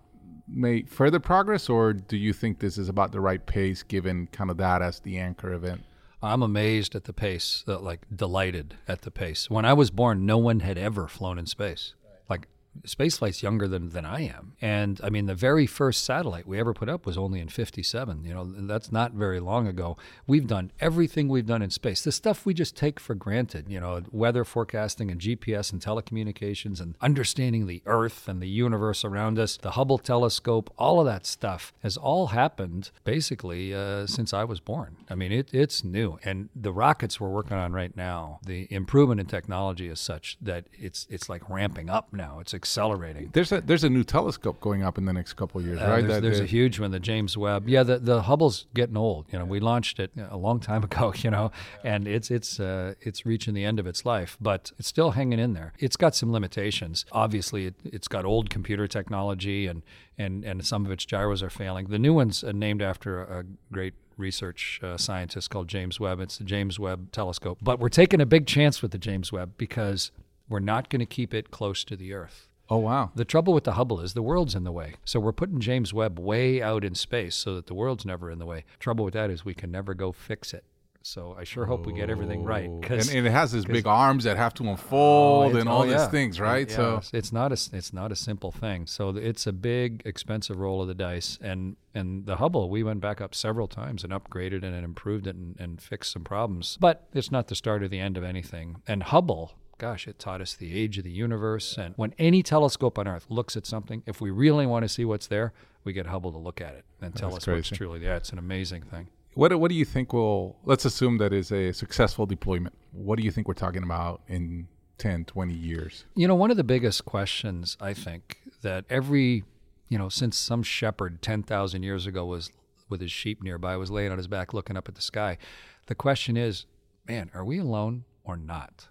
made 0.52 0.88
further 0.88 1.20
progress, 1.20 1.68
or 1.68 1.92
do 1.92 2.16
you 2.16 2.32
think 2.32 2.58
this 2.58 2.76
is 2.76 2.88
about 2.88 3.12
the 3.12 3.20
right 3.20 3.44
pace, 3.46 3.82
given 3.84 4.26
kind 4.32 4.50
of 4.50 4.56
that 4.56 4.82
as 4.82 4.98
the 5.00 5.16
anchor 5.18 5.52
event? 5.52 5.80
I'm 6.22 6.42
amazed 6.42 6.94
at 6.94 7.04
the 7.04 7.12
pace, 7.12 7.64
uh, 7.66 7.78
like 7.78 8.00
delighted 8.14 8.76
at 8.86 9.02
the 9.02 9.10
pace. 9.10 9.48
When 9.48 9.64
I 9.64 9.72
was 9.72 9.90
born, 9.90 10.26
no 10.26 10.36
one 10.36 10.60
had 10.60 10.76
ever 10.76 11.08
flown 11.08 11.38
in 11.38 11.46
space. 11.46 11.94
Like 12.28 12.46
spaceflight's 12.84 13.42
younger 13.42 13.68
than, 13.68 13.90
than 13.90 14.04
I 14.04 14.22
am. 14.22 14.54
And 14.60 15.00
I 15.02 15.10
mean, 15.10 15.26
the 15.26 15.34
very 15.34 15.66
first 15.66 16.04
satellite 16.04 16.46
we 16.46 16.58
ever 16.58 16.72
put 16.72 16.88
up 16.88 17.06
was 17.06 17.18
only 17.18 17.40
in 17.40 17.48
57. 17.48 18.24
You 18.24 18.34
know, 18.34 18.44
that's 18.44 18.92
not 18.92 19.12
very 19.12 19.40
long 19.40 19.66
ago. 19.66 19.96
We've 20.26 20.46
done 20.46 20.72
everything 20.80 21.28
we've 21.28 21.46
done 21.46 21.62
in 21.62 21.70
space. 21.70 22.02
The 22.02 22.12
stuff 22.12 22.46
we 22.46 22.54
just 22.54 22.76
take 22.76 22.98
for 23.00 23.14
granted, 23.14 23.68
you 23.68 23.80
know, 23.80 24.02
weather 24.10 24.44
forecasting 24.44 25.10
and 25.10 25.20
GPS 25.20 25.72
and 25.72 25.80
telecommunications 25.80 26.80
and 26.80 26.96
understanding 27.00 27.66
the 27.66 27.82
Earth 27.86 28.28
and 28.28 28.40
the 28.40 28.48
universe 28.48 29.04
around 29.04 29.38
us, 29.38 29.56
the 29.56 29.72
Hubble 29.72 29.98
telescope, 29.98 30.72
all 30.78 31.00
of 31.00 31.06
that 31.06 31.26
stuff 31.26 31.72
has 31.82 31.96
all 31.96 32.28
happened 32.28 32.90
basically 33.04 33.74
uh, 33.74 34.06
since 34.06 34.32
I 34.32 34.44
was 34.44 34.60
born. 34.60 34.96
I 35.08 35.14
mean, 35.14 35.32
it, 35.32 35.52
it's 35.52 35.84
new. 35.84 36.18
And 36.24 36.48
the 36.54 36.72
rockets 36.72 37.20
we're 37.20 37.28
working 37.28 37.56
on 37.56 37.72
right 37.72 37.96
now, 37.96 38.40
the 38.44 38.66
improvement 38.72 39.20
in 39.20 39.26
technology 39.26 39.88
is 39.88 40.00
such 40.00 40.36
that 40.40 40.66
it's 40.72 41.06
it's 41.10 41.28
like 41.28 41.48
ramping 41.48 41.90
up 41.90 42.12
now. 42.12 42.38
It's 42.40 42.54
accelerating. 42.60 43.30
There's 43.32 43.52
a 43.52 43.60
there's 43.62 43.84
a 43.84 43.88
new 43.90 44.04
telescope 44.04 44.60
going 44.60 44.82
up 44.82 44.98
in 44.98 45.06
the 45.06 45.12
next 45.14 45.32
couple 45.34 45.60
of 45.60 45.66
years, 45.66 45.80
Uh, 45.80 45.84
right? 45.88 46.00
there's 46.02 46.12
That- 46.14 46.22
there's 46.22 46.40
a 46.40 46.46
huge 46.46 46.78
one, 46.78 46.90
the 46.90 47.00
James 47.00 47.36
Webb. 47.36 47.68
Yeah, 47.68 47.82
the, 47.82 47.98
the 47.98 48.22
Hubble's 48.22 48.66
getting 48.74 48.96
old. 48.98 49.26
You 49.32 49.38
know, 49.38 49.46
we 49.46 49.60
launched 49.60 49.98
it 49.98 50.10
a 50.30 50.36
long 50.36 50.60
time 50.60 50.84
ago. 50.90 51.12
You 51.16 51.30
know, 51.30 51.50
and 51.82 52.06
it's 52.06 52.30
it's 52.30 52.60
uh, 52.60 52.94
it's 53.00 53.24
reaching 53.24 53.54
the 53.54 53.64
end 53.64 53.78
of 53.80 53.86
its 53.86 54.04
life, 54.04 54.36
but 54.40 54.72
it's 54.78 54.88
still 54.88 55.12
hanging 55.12 55.38
in 55.38 55.54
there. 55.54 55.72
It's 55.78 55.96
got 55.96 56.14
some 56.14 56.30
limitations. 56.32 57.06
Obviously, 57.12 57.66
it, 57.66 57.74
it's 57.84 58.08
got 58.08 58.24
old 58.26 58.50
computer 58.50 58.86
technology, 58.86 59.66
and 59.66 59.82
and 60.18 60.44
and 60.44 60.64
some 60.66 60.84
of 60.84 60.92
its 60.92 61.06
gyros 61.06 61.42
are 61.42 61.50
failing. 61.50 61.86
The 61.88 61.98
new 61.98 62.12
one's 62.12 62.44
uh, 62.44 62.52
named 62.52 62.82
after 62.82 63.22
a 63.22 63.44
great 63.72 63.94
research 64.18 64.80
uh, 64.82 64.98
scientist 64.98 65.48
called 65.48 65.66
James 65.66 65.98
Webb. 65.98 66.20
It's 66.20 66.36
the 66.36 66.44
James 66.44 66.78
Webb 66.78 67.10
Telescope. 67.10 67.58
But 67.62 67.80
we're 67.80 67.88
taking 67.88 68.20
a 68.20 68.26
big 68.26 68.46
chance 68.46 68.82
with 68.82 68.90
the 68.90 68.98
James 68.98 69.32
Webb 69.32 69.52
because 69.56 70.10
we're 70.46 70.58
not 70.60 70.90
going 70.90 71.00
to 71.00 71.06
keep 71.06 71.32
it 71.32 71.50
close 71.50 71.84
to 71.84 71.96
the 71.96 72.12
Earth. 72.12 72.46
Oh 72.70 72.78
wow, 72.78 73.10
The 73.14 73.24
trouble 73.24 73.52
with 73.52 73.64
the 73.64 73.72
Hubble 73.72 74.00
is 74.00 74.14
the 74.14 74.22
world's 74.22 74.54
in 74.54 74.64
the 74.64 74.72
way. 74.72 74.94
So 75.04 75.20
we're 75.20 75.32
putting 75.32 75.60
James 75.60 75.92
Webb 75.92 76.18
way 76.18 76.62
out 76.62 76.84
in 76.84 76.94
space 76.94 77.34
so 77.34 77.54
that 77.56 77.66
the 77.66 77.74
world's 77.74 78.06
never 78.06 78.30
in 78.30 78.38
the 78.38 78.46
way. 78.46 78.64
Trouble 78.78 79.04
with 79.04 79.14
that 79.14 79.30
is 79.30 79.44
we 79.44 79.54
can 79.54 79.70
never 79.70 79.94
go 79.94 80.12
fix 80.12 80.54
it. 80.54 80.64
So 81.02 81.34
I 81.38 81.44
sure 81.44 81.64
hope 81.64 81.86
we 81.86 81.94
get 81.94 82.10
everything 82.10 82.44
right. 82.44 82.68
Oh, 82.68 82.80
and, 82.82 83.08
and 83.08 83.26
it 83.26 83.30
has 83.30 83.52
these 83.52 83.64
big 83.64 83.86
arms 83.86 84.24
that 84.24 84.36
have 84.36 84.52
to 84.54 84.68
unfold 84.68 85.44
oh, 85.44 85.48
it's- 85.48 85.60
and 85.60 85.68
all 85.68 85.82
oh, 85.82 85.86
these 85.86 85.94
yeah. 85.94 86.08
things, 86.08 86.38
right? 86.38 86.68
Yeah, 86.68 86.76
So 86.76 86.88
it's- 86.88 87.10
it's 87.14 87.32
not 87.32 87.52
a 87.52 87.76
it's 87.76 87.92
not 87.94 88.12
a 88.12 88.16
simple 88.16 88.52
thing. 88.52 88.86
So 88.86 89.16
it's 89.16 89.46
a 89.46 89.52
big, 89.52 90.02
expensive 90.04 90.58
roll 90.58 90.82
of 90.82 90.88
the 90.88 90.94
dice. 90.94 91.38
And 91.40 91.76
and 91.94 92.26
the 92.26 92.36
Hubble, 92.36 92.68
we 92.68 92.82
went 92.82 93.00
back 93.00 93.20
up 93.20 93.34
several 93.34 93.66
times 93.66 94.04
and 94.04 94.12
upgraded 94.12 94.62
it 94.62 94.64
and 94.64 94.84
improved 94.84 95.26
it 95.26 95.36
and, 95.36 95.58
and 95.58 95.80
fixed 95.80 96.12
some 96.12 96.22
problems. 96.22 96.76
But 96.78 97.08
it's 97.14 97.32
not 97.32 97.48
the 97.48 97.54
start 97.54 97.82
or 97.82 97.88
the 97.88 97.98
end 97.98 98.18
of 98.18 98.22
anything. 98.22 98.82
And 98.86 99.02
Hubble. 99.04 99.54
Gosh, 99.80 100.06
it 100.06 100.18
taught 100.18 100.42
us 100.42 100.52
the 100.52 100.78
age 100.78 100.98
of 100.98 101.04
the 101.04 101.10
universe. 101.10 101.78
And 101.78 101.94
when 101.96 102.14
any 102.18 102.42
telescope 102.42 102.98
on 102.98 103.08
Earth 103.08 103.24
looks 103.30 103.56
at 103.56 103.64
something, 103.64 104.02
if 104.04 104.20
we 104.20 104.30
really 104.30 104.66
want 104.66 104.84
to 104.84 104.90
see 104.90 105.06
what's 105.06 105.26
there, 105.26 105.54
we 105.84 105.94
get 105.94 106.04
Hubble 106.04 106.32
to 106.32 106.38
look 106.38 106.60
at 106.60 106.74
it 106.74 106.84
and 107.00 107.16
tell 107.16 107.30
That's 107.30 107.44
us 107.44 107.48
what's 107.48 107.68
crazy. 107.68 107.76
truly 107.76 107.98
there. 107.98 108.14
It's 108.14 108.28
an 108.28 108.38
amazing 108.38 108.82
thing. 108.82 109.08
What 109.32 109.58
what 109.58 109.70
do 109.70 109.74
you 109.74 109.86
think 109.86 110.12
will 110.12 110.58
let's 110.64 110.84
assume 110.84 111.16
that 111.16 111.32
is 111.32 111.50
a 111.50 111.72
successful 111.72 112.26
deployment. 112.26 112.74
What 112.92 113.16
do 113.16 113.24
you 113.24 113.30
think 113.30 113.48
we're 113.48 113.54
talking 113.54 113.82
about 113.82 114.20
in 114.28 114.68
10, 114.98 115.24
20 115.24 115.54
years? 115.54 116.04
You 116.14 116.28
know, 116.28 116.34
one 116.34 116.50
of 116.50 116.58
the 116.58 116.64
biggest 116.64 117.06
questions 117.06 117.78
I 117.80 117.94
think 117.94 118.38
that 118.60 118.84
every, 118.90 119.44
you 119.88 119.96
know, 119.96 120.10
since 120.10 120.36
some 120.36 120.62
shepherd 120.62 121.22
10,000 121.22 121.82
years 121.82 122.04
ago 122.04 122.26
was 122.26 122.50
with 122.90 123.00
his 123.00 123.12
sheep 123.12 123.42
nearby, 123.42 123.78
was 123.78 123.90
laying 123.90 124.12
on 124.12 124.18
his 124.18 124.28
back 124.28 124.52
looking 124.52 124.76
up 124.76 124.88
at 124.88 124.94
the 124.94 125.00
sky, 125.00 125.38
the 125.86 125.94
question 125.94 126.36
is, 126.36 126.66
man, 127.08 127.30
are 127.32 127.46
we 127.46 127.58
alone 127.58 128.04
or 128.24 128.36
not? 128.36 128.88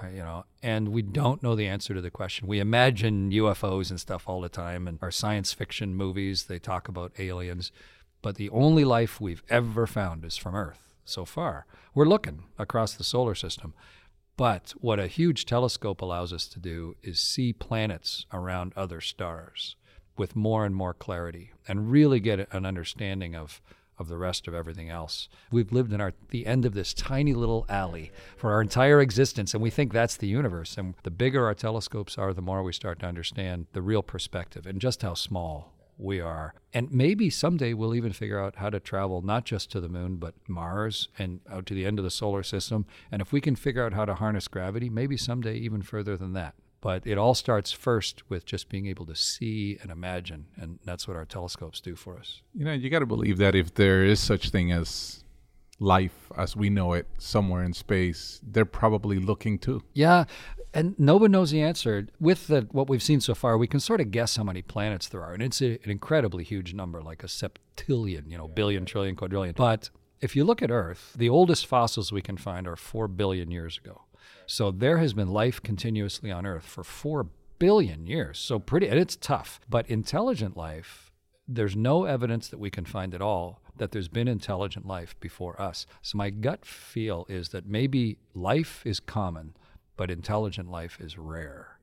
Uh, 0.00 0.06
you 0.08 0.18
know, 0.18 0.44
and 0.62 0.88
we 0.88 1.02
don't 1.02 1.42
know 1.42 1.54
the 1.54 1.66
answer 1.66 1.94
to 1.94 2.00
the 2.00 2.10
question. 2.10 2.46
We 2.46 2.60
imagine 2.60 3.30
UFOs 3.30 3.90
and 3.90 4.00
stuff 4.00 4.28
all 4.28 4.40
the 4.40 4.48
time, 4.48 4.88
and 4.88 4.98
our 5.02 5.10
science 5.10 5.52
fiction 5.52 5.94
movies 5.94 6.44
they 6.44 6.58
talk 6.58 6.88
about 6.88 7.12
aliens, 7.18 7.72
but 8.22 8.36
the 8.36 8.50
only 8.50 8.84
life 8.84 9.20
we've 9.20 9.42
ever 9.48 9.86
found 9.86 10.24
is 10.24 10.36
from 10.36 10.54
Earth 10.54 10.94
so 11.04 11.24
far. 11.24 11.66
We're 11.94 12.06
looking 12.06 12.44
across 12.58 12.94
the 12.94 13.04
solar 13.04 13.34
system, 13.34 13.74
but 14.36 14.72
what 14.80 14.98
a 14.98 15.08
huge 15.08 15.44
telescope 15.44 16.00
allows 16.00 16.32
us 16.32 16.46
to 16.48 16.58
do 16.58 16.96
is 17.02 17.20
see 17.20 17.52
planets 17.52 18.26
around 18.32 18.72
other 18.76 19.00
stars 19.00 19.76
with 20.16 20.36
more 20.36 20.64
and 20.64 20.74
more 20.74 20.94
clarity 20.94 21.52
and 21.68 21.90
really 21.90 22.20
get 22.20 22.52
an 22.52 22.66
understanding 22.66 23.34
of 23.34 23.60
of 23.98 24.08
the 24.08 24.16
rest 24.16 24.48
of 24.48 24.54
everything 24.54 24.90
else. 24.90 25.28
We've 25.50 25.72
lived 25.72 25.92
in 25.92 26.00
our 26.00 26.12
the 26.30 26.46
end 26.46 26.64
of 26.64 26.74
this 26.74 26.94
tiny 26.94 27.34
little 27.34 27.66
alley 27.68 28.10
for 28.36 28.52
our 28.52 28.62
entire 28.62 29.00
existence 29.00 29.54
and 29.54 29.62
we 29.62 29.70
think 29.70 29.92
that's 29.92 30.16
the 30.16 30.26
universe 30.26 30.76
and 30.76 30.94
the 31.02 31.10
bigger 31.10 31.44
our 31.46 31.54
telescopes 31.54 32.18
are 32.18 32.32
the 32.32 32.42
more 32.42 32.62
we 32.62 32.72
start 32.72 32.98
to 33.00 33.06
understand 33.06 33.66
the 33.72 33.82
real 33.82 34.02
perspective 34.02 34.66
and 34.66 34.80
just 34.80 35.02
how 35.02 35.14
small 35.14 35.72
we 35.98 36.20
are. 36.20 36.54
And 36.74 36.90
maybe 36.90 37.30
someday 37.30 37.74
we'll 37.74 37.94
even 37.94 38.12
figure 38.12 38.40
out 38.40 38.56
how 38.56 38.70
to 38.70 38.80
travel 38.80 39.22
not 39.22 39.44
just 39.44 39.70
to 39.72 39.80
the 39.80 39.88
moon, 39.88 40.16
but 40.16 40.34
Mars 40.48 41.08
and 41.18 41.40
out 41.50 41.66
to 41.66 41.74
the 41.74 41.86
end 41.86 41.98
of 41.98 42.04
the 42.04 42.10
solar 42.10 42.42
system. 42.42 42.86
And 43.10 43.22
if 43.22 43.32
we 43.32 43.40
can 43.40 43.56
figure 43.56 43.84
out 43.84 43.92
how 43.92 44.04
to 44.04 44.14
harness 44.14 44.48
gravity, 44.48 44.88
maybe 44.90 45.16
someday 45.16 45.56
even 45.56 45.82
further 45.82 46.16
than 46.16 46.32
that. 46.32 46.54
But 46.82 47.06
it 47.06 47.16
all 47.16 47.34
starts 47.34 47.72
first 47.72 48.28
with 48.28 48.44
just 48.44 48.68
being 48.68 48.86
able 48.86 49.06
to 49.06 49.16
see 49.16 49.78
and 49.80 49.90
imagine. 49.90 50.48
And 50.56 50.80
that's 50.84 51.08
what 51.08 51.16
our 51.16 51.24
telescopes 51.24 51.80
do 51.80 51.96
for 51.96 52.18
us. 52.18 52.42
You 52.54 52.64
know, 52.66 52.72
you 52.72 52.90
got 52.90 52.98
to 52.98 53.06
believe 53.06 53.38
that 53.38 53.54
if 53.54 53.72
there 53.74 54.04
is 54.04 54.20
such 54.20 54.50
thing 54.50 54.72
as 54.72 55.22
life 55.78 56.30
as 56.36 56.56
we 56.56 56.70
know 56.70 56.92
it 56.92 57.06
somewhere 57.18 57.62
in 57.62 57.72
space, 57.72 58.40
they're 58.42 58.64
probably 58.64 59.18
looking 59.18 59.58
too. 59.58 59.82
Yeah, 59.94 60.24
and 60.74 60.98
no 60.98 61.16
one 61.16 61.30
knows 61.30 61.50
the 61.50 61.62
answer. 61.62 62.08
With 62.20 62.46
the, 62.48 62.66
what 62.72 62.88
we've 62.88 63.02
seen 63.02 63.20
so 63.20 63.34
far, 63.34 63.58
we 63.58 63.66
can 63.66 63.80
sort 63.80 64.00
of 64.00 64.10
guess 64.10 64.36
how 64.36 64.44
many 64.44 64.62
planets 64.62 65.08
there 65.08 65.22
are, 65.22 65.34
and 65.34 65.42
it's 65.42 65.60
a, 65.60 65.78
an 65.84 65.90
incredibly 65.90 66.44
huge 66.44 66.74
number, 66.74 67.02
like 67.02 67.22
a 67.22 67.28
septillion, 67.28 68.30
you 68.30 68.38
know, 68.38 68.48
billion, 68.48 68.84
trillion, 68.84 69.16
quadrillion. 69.16 69.54
But 69.56 69.90
if 70.20 70.34
you 70.36 70.44
look 70.44 70.62
at 70.62 70.70
Earth, 70.70 71.12
the 71.16 71.28
oldest 71.28 71.66
fossils 71.66 72.12
we 72.12 72.22
can 72.22 72.36
find 72.36 72.66
are 72.66 72.76
four 72.76 73.08
billion 73.08 73.50
years 73.50 73.78
ago. 73.78 74.02
So 74.46 74.70
there 74.70 74.98
has 74.98 75.14
been 75.14 75.28
life 75.28 75.62
continuously 75.62 76.30
on 76.30 76.46
Earth 76.46 76.64
for 76.64 76.84
four 76.84 77.26
billion 77.58 78.06
years. 78.06 78.38
So 78.38 78.58
pretty, 78.58 78.88
and 78.88 78.98
it's 78.98 79.16
tough. 79.16 79.60
But 79.68 79.88
intelligent 79.88 80.56
life, 80.56 81.12
there's 81.46 81.76
no 81.76 82.04
evidence 82.04 82.48
that 82.48 82.58
we 82.58 82.70
can 82.70 82.84
find 82.84 83.14
at 83.14 83.22
all 83.22 83.62
that 83.76 83.90
there's 83.90 84.08
been 84.08 84.28
intelligent 84.28 84.86
life 84.86 85.18
before 85.20 85.60
us. 85.60 85.86
So 86.02 86.18
my 86.18 86.30
gut 86.30 86.64
feel 86.64 87.26
is 87.28 87.50
that 87.50 87.66
maybe 87.66 88.18
life 88.34 88.82
is 88.84 89.00
common, 89.00 89.54
but 89.96 90.10
intelligent 90.10 90.70
life 90.70 90.98
is 91.00 91.16
rare. 91.16 91.78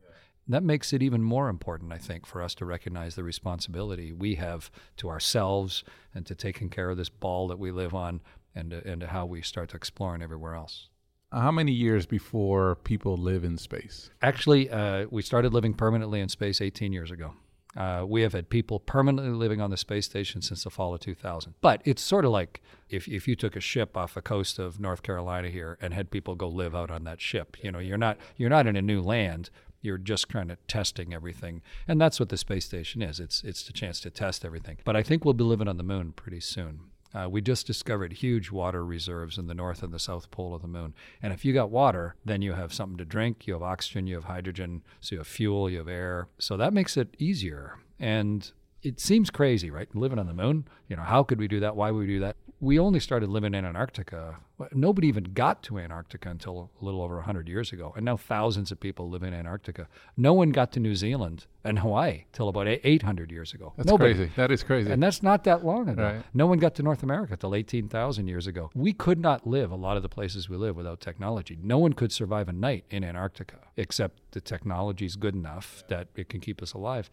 That 0.47 0.63
makes 0.63 0.93
it 0.93 1.03
even 1.03 1.21
more 1.21 1.47
important, 1.47 1.93
I 1.93 1.99
think, 1.99 2.25
for 2.25 2.41
us 2.41 2.55
to 2.55 2.65
recognize 2.65 3.13
the 3.15 3.23
responsibility 3.23 4.11
we 4.11 4.35
have 4.35 4.71
to 4.97 5.07
ourselves 5.07 5.83
and 6.13 6.25
to 6.25 6.33
taking 6.33 6.69
care 6.69 6.89
of 6.89 6.97
this 6.97 7.09
ball 7.09 7.47
that 7.49 7.59
we 7.59 7.71
live 7.71 7.93
on 7.93 8.21
and 8.55 8.73
and 8.73 9.03
how 9.03 9.27
we 9.27 9.43
start 9.43 9.69
to 9.69 9.77
exploring 9.77 10.23
everywhere 10.23 10.55
else. 10.55 10.88
How 11.31 11.51
many 11.51 11.71
years 11.71 12.07
before 12.07 12.75
people 12.75 13.15
live 13.15 13.43
in 13.43 13.57
space? 13.57 14.09
Actually, 14.21 14.69
uh, 14.69 15.05
we 15.11 15.21
started 15.21 15.53
living 15.53 15.75
permanently 15.75 16.21
in 16.21 16.29
space 16.29 16.59
18 16.59 16.91
years 16.91 17.11
ago. 17.11 17.33
Uh, 17.77 18.03
we 18.07 18.23
have 18.23 18.33
had 18.33 18.49
people 18.49 18.79
permanently 18.79 19.37
living 19.37 19.61
on 19.61 19.69
the 19.69 19.77
space 19.77 20.05
station 20.05 20.41
since 20.41 20.63
the 20.63 20.71
fall 20.71 20.95
of 20.95 21.01
2000. 21.01 21.53
But 21.61 21.83
it's 21.85 22.01
sort 22.01 22.25
of 22.25 22.31
like 22.31 22.63
if, 22.89 23.07
if 23.07 23.27
you 23.27 23.35
took 23.35 23.55
a 23.55 23.59
ship 23.59 23.95
off 23.95 24.15
the 24.15 24.23
coast 24.23 24.57
of 24.57 24.79
North 24.79 25.03
Carolina 25.03 25.49
here 25.49 25.77
and 25.79 25.93
had 25.93 26.09
people 26.09 26.33
go 26.33 26.47
live 26.47 26.73
out 26.73 26.89
on 26.89 27.03
that 27.03 27.21
ship. 27.21 27.57
You 27.61 27.71
know, 27.71 27.79
you're 27.79 27.97
not 27.97 28.17
you're 28.35 28.49
not 28.49 28.65
in 28.65 28.75
a 28.75 28.81
new 28.81 29.01
land. 29.01 29.51
You're 29.81 29.99
just 29.99 30.29
kind 30.29 30.51
of 30.51 30.57
testing 30.67 31.13
everything, 31.13 31.61
and 31.87 32.01
that's 32.01 32.19
what 32.19 32.29
the 32.29 32.37
space 32.37 32.65
station 32.65 33.01
is. 33.01 33.19
It's 33.19 33.43
it's 33.43 33.63
the 33.63 33.71
chance 33.71 34.01
to 34.01 34.09
test 34.09 34.43
everything. 34.43 34.77
But 34.83 34.95
I 34.95 35.03
think 35.03 35.23
we'll 35.23 35.35
be 35.35 35.43
living 35.43 35.67
on 35.67 35.77
the 35.77 35.83
moon 35.83 36.11
pretty 36.11 36.41
soon. 36.41 36.88
Uh, 37.13 37.27
we 37.29 37.41
just 37.41 37.65
discovered 37.65 38.13
huge 38.13 38.51
water 38.51 38.85
reserves 38.85 39.37
in 39.37 39.47
the 39.47 39.53
north 39.53 39.81
and 39.81 39.91
the 39.93 39.99
south 39.99 40.29
pole 40.29 40.53
of 40.53 40.61
the 40.61 40.67
moon. 40.67 40.93
And 41.21 41.33
if 41.33 41.43
you 41.43 41.53
got 41.53 41.71
water, 41.71 42.15
then 42.23 42.41
you 42.41 42.53
have 42.53 42.73
something 42.73 42.97
to 42.97 43.05
drink, 43.05 43.47
you 43.47 43.53
have 43.53 43.63
oxygen, 43.63 44.05
you 44.05 44.15
have 44.15 44.25
hydrogen, 44.25 44.83
so 44.99 45.15
you 45.15 45.19
have 45.19 45.27
fuel, 45.27 45.69
you 45.69 45.79
have 45.79 45.87
air. 45.87 46.27
So 46.37 46.55
that 46.57 46.73
makes 46.73 46.97
it 46.97 47.15
easier. 47.17 47.79
And 47.99 48.51
it 48.83 48.99
seems 48.99 49.29
crazy, 49.29 49.71
right? 49.71 49.93
Living 49.95 50.19
on 50.19 50.27
the 50.27 50.33
moon, 50.33 50.67
you 50.87 50.95
know, 50.95 51.03
how 51.03 51.23
could 51.23 51.39
we 51.39 51.47
do 51.47 51.59
that? 51.61 51.75
Why 51.75 51.91
would 51.91 51.99
we 51.99 52.07
do 52.07 52.19
that? 52.19 52.35
We 52.61 52.77
only 52.77 52.99
started 52.99 53.29
living 53.29 53.53
in 53.53 53.63
Antarctica. 53.63 54.37
Nobody 54.73 55.07
even 55.07 55.23
got 55.23 55.63
to 55.63 55.79
Antarctica 55.79 56.29
until 56.29 56.69
a 56.81 56.85
little 56.85 57.01
over 57.01 57.15
100 57.15 57.47
years 57.47 57.71
ago. 57.71 57.93
And 57.95 58.03
now 58.03 58.17
thousands 58.17 58.69
of 58.71 58.81
people 58.81 59.09
live 59.09 59.23
in 59.23 59.33
Antarctica. 59.33 59.87
No 60.17 60.33
one 60.33 60.49
got 60.49 60.73
to 60.73 60.81
New 60.81 60.95
Zealand 60.95 61.45
and 61.63 61.79
Hawaii 61.79 62.25
till 62.33 62.49
about 62.49 62.67
800 62.67 63.31
years 63.31 63.53
ago. 63.53 63.73
That's 63.77 63.87
Nobody. 63.87 64.13
crazy. 64.13 64.31
That 64.35 64.51
is 64.51 64.63
crazy. 64.63 64.91
And 64.91 65.01
that's 65.01 65.23
not 65.23 65.45
that 65.45 65.63
long 65.63 65.87
ago. 65.87 66.03
Right. 66.03 66.23
No 66.33 66.47
one 66.47 66.59
got 66.59 66.75
to 66.75 66.83
North 66.83 67.01
America 67.01 67.37
till 67.37 67.55
18,000 67.55 68.27
years 68.27 68.45
ago. 68.45 68.69
We 68.75 68.91
could 68.91 69.19
not 69.19 69.47
live 69.47 69.71
a 69.71 69.77
lot 69.77 69.95
of 69.95 70.03
the 70.03 70.09
places 70.09 70.49
we 70.49 70.57
live 70.57 70.75
without 70.75 70.99
technology. 70.99 71.57
No 71.61 71.77
one 71.77 71.93
could 71.93 72.11
survive 72.11 72.49
a 72.49 72.53
night 72.53 72.83
in 72.89 73.05
Antarctica, 73.05 73.59
except 73.77 74.31
the 74.31 74.41
technology 74.41 75.05
is 75.05 75.15
good 75.15 75.33
enough 75.33 75.83
that 75.87 76.09
it 76.15 76.27
can 76.27 76.41
keep 76.41 76.61
us 76.61 76.73
alive. 76.73 77.09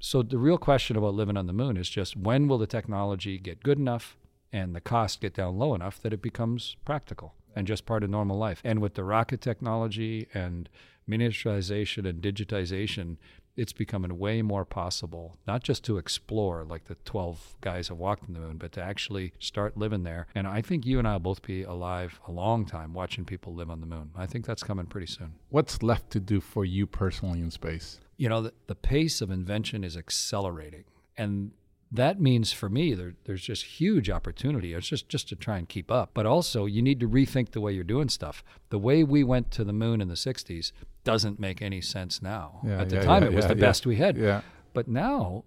So 0.00 0.22
the 0.22 0.38
real 0.38 0.58
question 0.58 0.96
about 0.96 1.14
living 1.14 1.36
on 1.36 1.46
the 1.46 1.52
moon 1.52 1.76
is 1.76 1.88
just 1.88 2.16
when 2.16 2.48
will 2.48 2.58
the 2.58 2.66
technology 2.66 3.38
get 3.38 3.62
good 3.62 3.78
enough 3.78 4.16
and 4.52 4.74
the 4.74 4.80
costs 4.80 5.16
get 5.16 5.34
down 5.34 5.58
low 5.58 5.74
enough 5.74 6.00
that 6.02 6.12
it 6.12 6.22
becomes 6.22 6.76
practical 6.84 7.34
and 7.54 7.66
just 7.66 7.86
part 7.86 8.04
of 8.04 8.10
normal 8.10 8.38
life. 8.38 8.60
And 8.64 8.80
with 8.80 8.94
the 8.94 9.04
rocket 9.04 9.40
technology 9.40 10.28
and 10.34 10.68
miniaturization 11.08 12.08
and 12.08 12.22
digitization, 12.22 13.16
it's 13.56 13.72
becoming 13.72 14.18
way 14.18 14.42
more 14.42 14.64
possible, 14.64 15.36
not 15.46 15.62
just 15.62 15.84
to 15.84 15.98
explore 15.98 16.64
like 16.64 16.84
the 16.84 16.94
12 17.04 17.56
guys 17.60 17.88
have 17.88 17.98
walked 17.98 18.24
on 18.24 18.32
the 18.32 18.40
moon, 18.40 18.56
but 18.56 18.72
to 18.72 18.82
actually 18.82 19.32
start 19.38 19.76
living 19.76 20.04
there. 20.04 20.26
And 20.34 20.46
I 20.46 20.62
think 20.62 20.86
you 20.86 20.98
and 20.98 21.06
I 21.06 21.14
will 21.14 21.20
both 21.20 21.42
be 21.42 21.62
alive 21.62 22.20
a 22.26 22.32
long 22.32 22.64
time 22.64 22.94
watching 22.94 23.24
people 23.24 23.54
live 23.54 23.70
on 23.70 23.80
the 23.80 23.86
moon. 23.86 24.10
I 24.16 24.26
think 24.26 24.46
that's 24.46 24.62
coming 24.62 24.86
pretty 24.86 25.08
soon. 25.08 25.34
What's 25.50 25.82
left 25.82 26.10
to 26.12 26.20
do 26.20 26.40
for 26.40 26.64
you 26.64 26.86
personally 26.86 27.40
in 27.40 27.50
space? 27.50 28.00
You 28.16 28.28
know, 28.28 28.42
the, 28.42 28.52
the 28.66 28.74
pace 28.74 29.20
of 29.20 29.30
invention 29.30 29.82
is 29.84 29.96
accelerating. 29.96 30.84
And 31.16 31.50
that 31.92 32.20
means 32.20 32.52
for 32.52 32.68
me 32.68 32.94
there, 32.94 33.14
there's 33.24 33.42
just 33.42 33.64
huge 33.64 34.08
opportunity. 34.08 34.74
It's 34.74 34.88
just 34.88 35.08
just 35.08 35.28
to 35.28 35.36
try 35.36 35.58
and 35.58 35.68
keep 35.68 35.90
up. 35.90 36.10
But 36.14 36.26
also 36.26 36.66
you 36.66 36.82
need 36.82 37.00
to 37.00 37.08
rethink 37.08 37.50
the 37.50 37.60
way 37.60 37.72
you're 37.72 37.84
doing 37.84 38.08
stuff. 38.08 38.44
The 38.68 38.78
way 38.78 39.02
we 39.02 39.24
went 39.24 39.50
to 39.52 39.64
the 39.64 39.72
moon 39.72 40.00
in 40.00 40.08
the 40.08 40.14
60s 40.14 40.72
doesn't 41.02 41.40
make 41.40 41.60
any 41.60 41.80
sense 41.80 42.22
now. 42.22 42.60
Yeah, 42.64 42.82
at 42.82 42.88
the 42.90 42.96
yeah, 42.96 43.02
time 43.02 43.22
yeah, 43.22 43.30
it 43.30 43.34
was 43.34 43.46
the 43.46 43.54
best 43.54 43.86
we 43.86 43.96
had. 43.96 44.16
Yeah. 44.16 44.42
but 44.72 44.86
now 44.86 45.44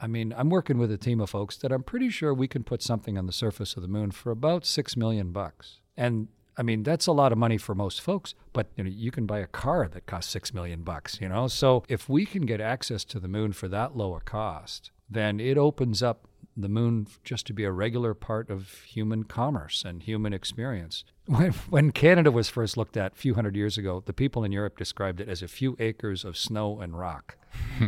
i 0.00 0.06
mean 0.06 0.32
i'm 0.36 0.48
working 0.48 0.78
with 0.78 0.90
a 0.90 0.96
team 0.96 1.20
of 1.20 1.28
folks 1.30 1.56
that 1.58 1.70
i'm 1.70 1.82
pretty 1.82 2.08
sure 2.08 2.32
we 2.32 2.48
can 2.48 2.64
put 2.64 2.82
something 2.82 3.18
on 3.18 3.26
the 3.26 3.32
surface 3.32 3.76
of 3.76 3.82
the 3.82 3.88
moon 3.88 4.10
for 4.10 4.30
about 4.30 4.64
6 4.64 4.96
million 4.96 5.32
bucks. 5.32 5.80
And 5.96 6.28
I 6.56 6.62
mean, 6.62 6.82
that's 6.82 7.06
a 7.06 7.12
lot 7.12 7.32
of 7.32 7.38
money 7.38 7.56
for 7.56 7.74
most 7.74 8.00
folks, 8.00 8.34
but 8.52 8.68
you 8.76 8.84
know, 8.84 8.90
you 8.90 9.10
can 9.10 9.26
buy 9.26 9.38
a 9.38 9.46
car 9.46 9.88
that 9.88 10.06
costs 10.06 10.30
6 10.32 10.52
million 10.52 10.82
bucks, 10.82 11.18
you 11.20 11.28
know? 11.28 11.48
So 11.48 11.82
if 11.88 12.08
we 12.08 12.26
can 12.26 12.44
get 12.44 12.60
access 12.60 13.04
to 13.06 13.20
the 13.20 13.28
moon 13.28 13.52
for 13.52 13.68
that 13.68 13.96
low 13.96 14.14
a 14.14 14.20
cost, 14.20 14.90
then 15.14 15.40
it 15.40 15.58
opens 15.58 16.02
up 16.02 16.26
the 16.56 16.68
moon 16.68 17.06
just 17.24 17.46
to 17.46 17.52
be 17.52 17.64
a 17.64 17.72
regular 17.72 18.14
part 18.14 18.50
of 18.50 18.82
human 18.82 19.24
commerce 19.24 19.84
and 19.84 20.02
human 20.02 20.32
experience. 20.32 21.04
When, 21.26 21.52
when 21.70 21.92
Canada 21.92 22.32
was 22.32 22.48
first 22.48 22.76
looked 22.76 22.96
at 22.96 23.12
a 23.12 23.14
few 23.14 23.34
hundred 23.34 23.54
years 23.54 23.78
ago, 23.78 24.02
the 24.04 24.12
people 24.12 24.42
in 24.42 24.50
Europe 24.50 24.76
described 24.76 25.20
it 25.20 25.28
as 25.28 25.40
a 25.40 25.46
few 25.46 25.76
acres 25.78 26.24
of 26.24 26.36
snow 26.36 26.80
and 26.80 26.98
rock 26.98 27.36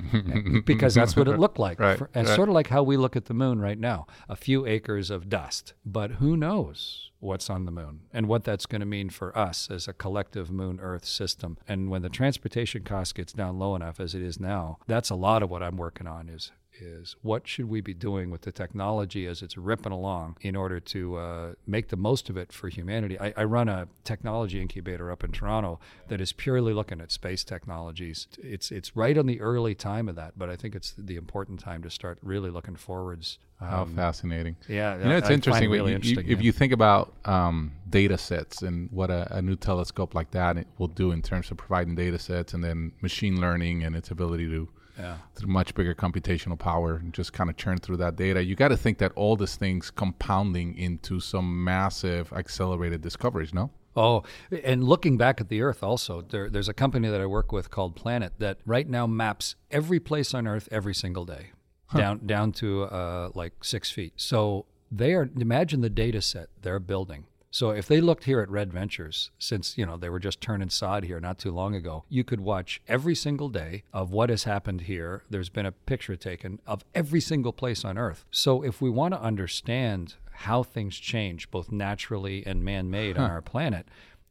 because 0.65 0.95
that's 0.95 1.17
what 1.17 1.27
it 1.27 1.41
looked 1.41 1.59
like. 1.59 1.81
Right, 1.81 1.99
For- 1.99 2.09
and 2.15 2.29
right. 2.29 2.37
sort 2.37 2.49
of 2.49 2.55
like 2.55 2.69
how 2.69 2.85
we 2.85 2.97
look 2.97 3.17
at 3.17 3.25
the 3.25 3.35
moon 3.35 3.61
right 3.61 3.79
now 3.79 4.07
a 4.29 4.37
few 4.37 4.67
acres 4.67 5.11
of 5.11 5.29
dust. 5.29 5.75
But 5.85 6.13
who 6.13 6.37
knows 6.37 7.11
what's 7.19 7.51
on 7.51 7.65
the 7.65 7.73
moon 7.73 8.03
and 8.13 8.29
what 8.29 8.45
that's 8.45 8.67
going 8.67 8.81
to 8.81 8.87
mean 8.87 9.11
for 9.11 9.37
us 9.37 9.69
as 9.69 9.89
a 9.89 9.93
collective 9.93 10.53
moon 10.53 10.79
Earth 10.81 11.05
system. 11.05 11.59
And 11.67 11.91
when 11.91 12.03
the 12.03 12.09
transportation 12.09 12.85
cost 12.85 13.17
gets 13.17 13.33
down 13.33 13.59
low 13.59 13.75
enough 13.75 13.99
as 13.99 14.15
it 14.15 14.23
is 14.23 14.39
now, 14.39 14.79
that's 14.87 15.11
a 15.11 15.17
lot 15.17 15.43
of 15.43 15.51
what 15.51 15.63
I'm 15.63 15.77
working 15.77 16.07
on 16.07 16.29
is 16.29 16.53
is 16.81 17.17
what 17.23 17.47
should 17.47 17.69
we 17.69 17.81
be 17.81 17.95
doing 17.95 18.31
with 18.31 18.43
the 18.43 18.53
technology 18.53 19.27
as 19.27 19.43
it's 19.43 19.57
ripping 19.57 19.93
along 19.93 20.37
in 20.41 20.57
order 20.57 20.81
to 20.81 21.17
uh, 21.17 21.53
make 21.67 21.89
the 21.89 21.97
most 21.97 22.29
of 22.31 22.37
it 22.37 22.53
for 22.53 22.69
humanity. 22.69 23.19
I, 23.19 23.33
I 23.37 23.45
run 23.45 23.69
a 23.69 23.89
technology 24.05 24.61
incubator 24.61 25.11
up 25.11 25.23
in 25.25 25.33
Toronto 25.33 25.79
that 26.09 26.21
is 26.21 26.33
purely 26.33 26.73
looking 26.73 27.01
at 27.01 27.13
space 27.13 27.45
technologies. 27.45 28.27
It's 28.39 28.71
it's 28.73 28.97
right 28.97 29.17
on 29.17 29.27
the 29.27 29.41
early 29.41 29.75
time 29.75 30.09
of 30.09 30.17
that, 30.17 30.33
but 30.37 30.49
I 30.51 30.57
think 30.57 30.75
it's 30.75 30.93
the 30.97 31.17
important 31.17 31.61
time 31.61 31.83
to 31.83 31.91
start 31.91 32.19
really 32.23 32.51
looking 32.51 32.77
forwards. 32.77 33.39
How 33.61 33.83
Um, 33.83 33.95
fascinating. 33.95 34.57
yeah, 34.69 34.99
You 34.99 35.05
know, 35.05 35.17
it's 35.17 35.31
I 35.31 35.33
interesting. 35.33 35.71
really 35.71 35.93
you- 35.93 35.99
you- 36.03 36.11
interesting, 36.11 36.29
if 36.29 36.43
you 36.43 36.51
think 36.53 36.73
about 36.73 37.15
um, 37.25 37.73
data 37.89 38.19
sets 38.19 38.63
and 38.63 38.91
what 38.91 39.11
a, 39.11 39.37
a 39.37 39.41
new 39.41 39.55
telescope 39.57 40.15
like 40.15 40.33
that 40.33 40.67
will 40.79 40.89
do 40.89 41.13
in 41.13 41.23
terms 41.23 41.51
of 41.51 41.57
providing 41.57 41.95
data 41.95 42.19
sets 42.19 42.53
and 42.53 42.65
then 42.65 42.93
machine 43.01 43.41
learning 43.41 43.85
and 43.85 43.95
its 43.95 44.11
ability 44.11 44.49
to 44.49 44.69
Yeah. 44.99 45.17
through 45.35 45.51
much 45.51 45.75
bigger 45.75 45.95
computational 45.95 46.59
power 46.59 46.97
and 46.97 47.13
just 47.13 47.33
kind 47.33 47.51
of 47.51 47.57
churn 47.57 47.79
through 47.79 47.97
that 47.99 48.17
data. 48.17 48.45
You 48.45 48.55
got 48.55 48.69
to 48.69 48.77
think 48.77 48.99
that 48.99 49.13
all 49.17 49.35
these 49.37 49.57
things 49.57 49.91
compounding 49.91 50.77
into 50.79 51.19
some 51.21 51.65
massive 51.65 52.33
accelerated 52.33 53.01
discoveries, 53.01 53.53
no? 53.53 53.71
Oh, 53.97 54.25
and 54.65 54.83
looking 54.85 55.17
back 55.17 55.41
at 55.41 55.49
the 55.49 55.63
Earth, 55.63 55.83
also, 55.83 56.21
there, 56.23 56.51
there's 56.51 56.69
a 56.69 56.75
company 56.75 57.09
that 57.09 57.21
I 57.21 57.27
work 57.27 57.53
with 57.53 57.71
called 57.71 57.95
Planet 57.95 58.33
that 58.39 58.59
right 58.67 58.89
now 58.89 59.07
maps 59.07 59.55
every 59.71 60.01
place 60.01 60.35
on 60.35 60.47
Earth 60.49 60.69
every 60.73 60.95
single 60.95 61.25
day, 61.25 61.51
down 61.95 62.27
down 62.27 62.51
to 62.53 62.85
uh, 62.85 63.31
like 63.35 63.63
six 63.63 63.91
feet. 63.93 64.15
So 64.17 64.67
they 64.91 65.15
are 65.15 65.31
imagine 65.39 65.81
the 65.81 65.91
data 65.91 66.23
set 66.23 66.49
they're 66.63 66.81
building. 66.81 67.27
So 67.55 67.71
if 67.71 67.87
they 67.87 68.01
looked 68.01 68.25
here 68.25 68.41
at 68.41 68.51
Red 68.51 68.73
Ventures, 68.73 69.31
since 69.39 69.79
you 69.79 69.87
know 69.87 69.97
they 69.97 70.09
were 70.09 70.19
just 70.19 70.41
turning 70.41 70.71
sod 70.71 71.05
here 71.05 71.21
not 71.21 71.39
too 71.39 71.53
long 71.53 71.73
ago, 71.73 72.03
you 72.09 72.25
could 72.25 72.41
watch 72.41 72.83
every 72.89 73.15
single 73.15 73.49
day 73.49 73.85
of 73.93 74.11
what 74.11 74.29
has 74.29 74.43
happened 74.43 74.81
here. 74.81 75.23
There's 75.31 75.51
been 75.51 75.65
a 75.65 75.71
picture 75.71 76.17
taken 76.17 76.59
of 76.67 76.85
every 76.97 77.21
single 77.21 77.53
place 77.53 77.85
on 77.85 77.97
Earth. 77.97 78.25
So 78.33 78.65
if 78.65 78.83
we 78.83 78.91
want 78.91 79.15
to 79.15 79.23
understand 79.23 80.15
how 80.33 80.65
things 80.65 80.99
change, 80.99 81.49
both 81.53 81.71
naturally 81.71 82.45
and 82.45 82.65
man-made 82.65 83.17
on 83.17 83.31
our 83.31 83.41
planet, 83.41 83.87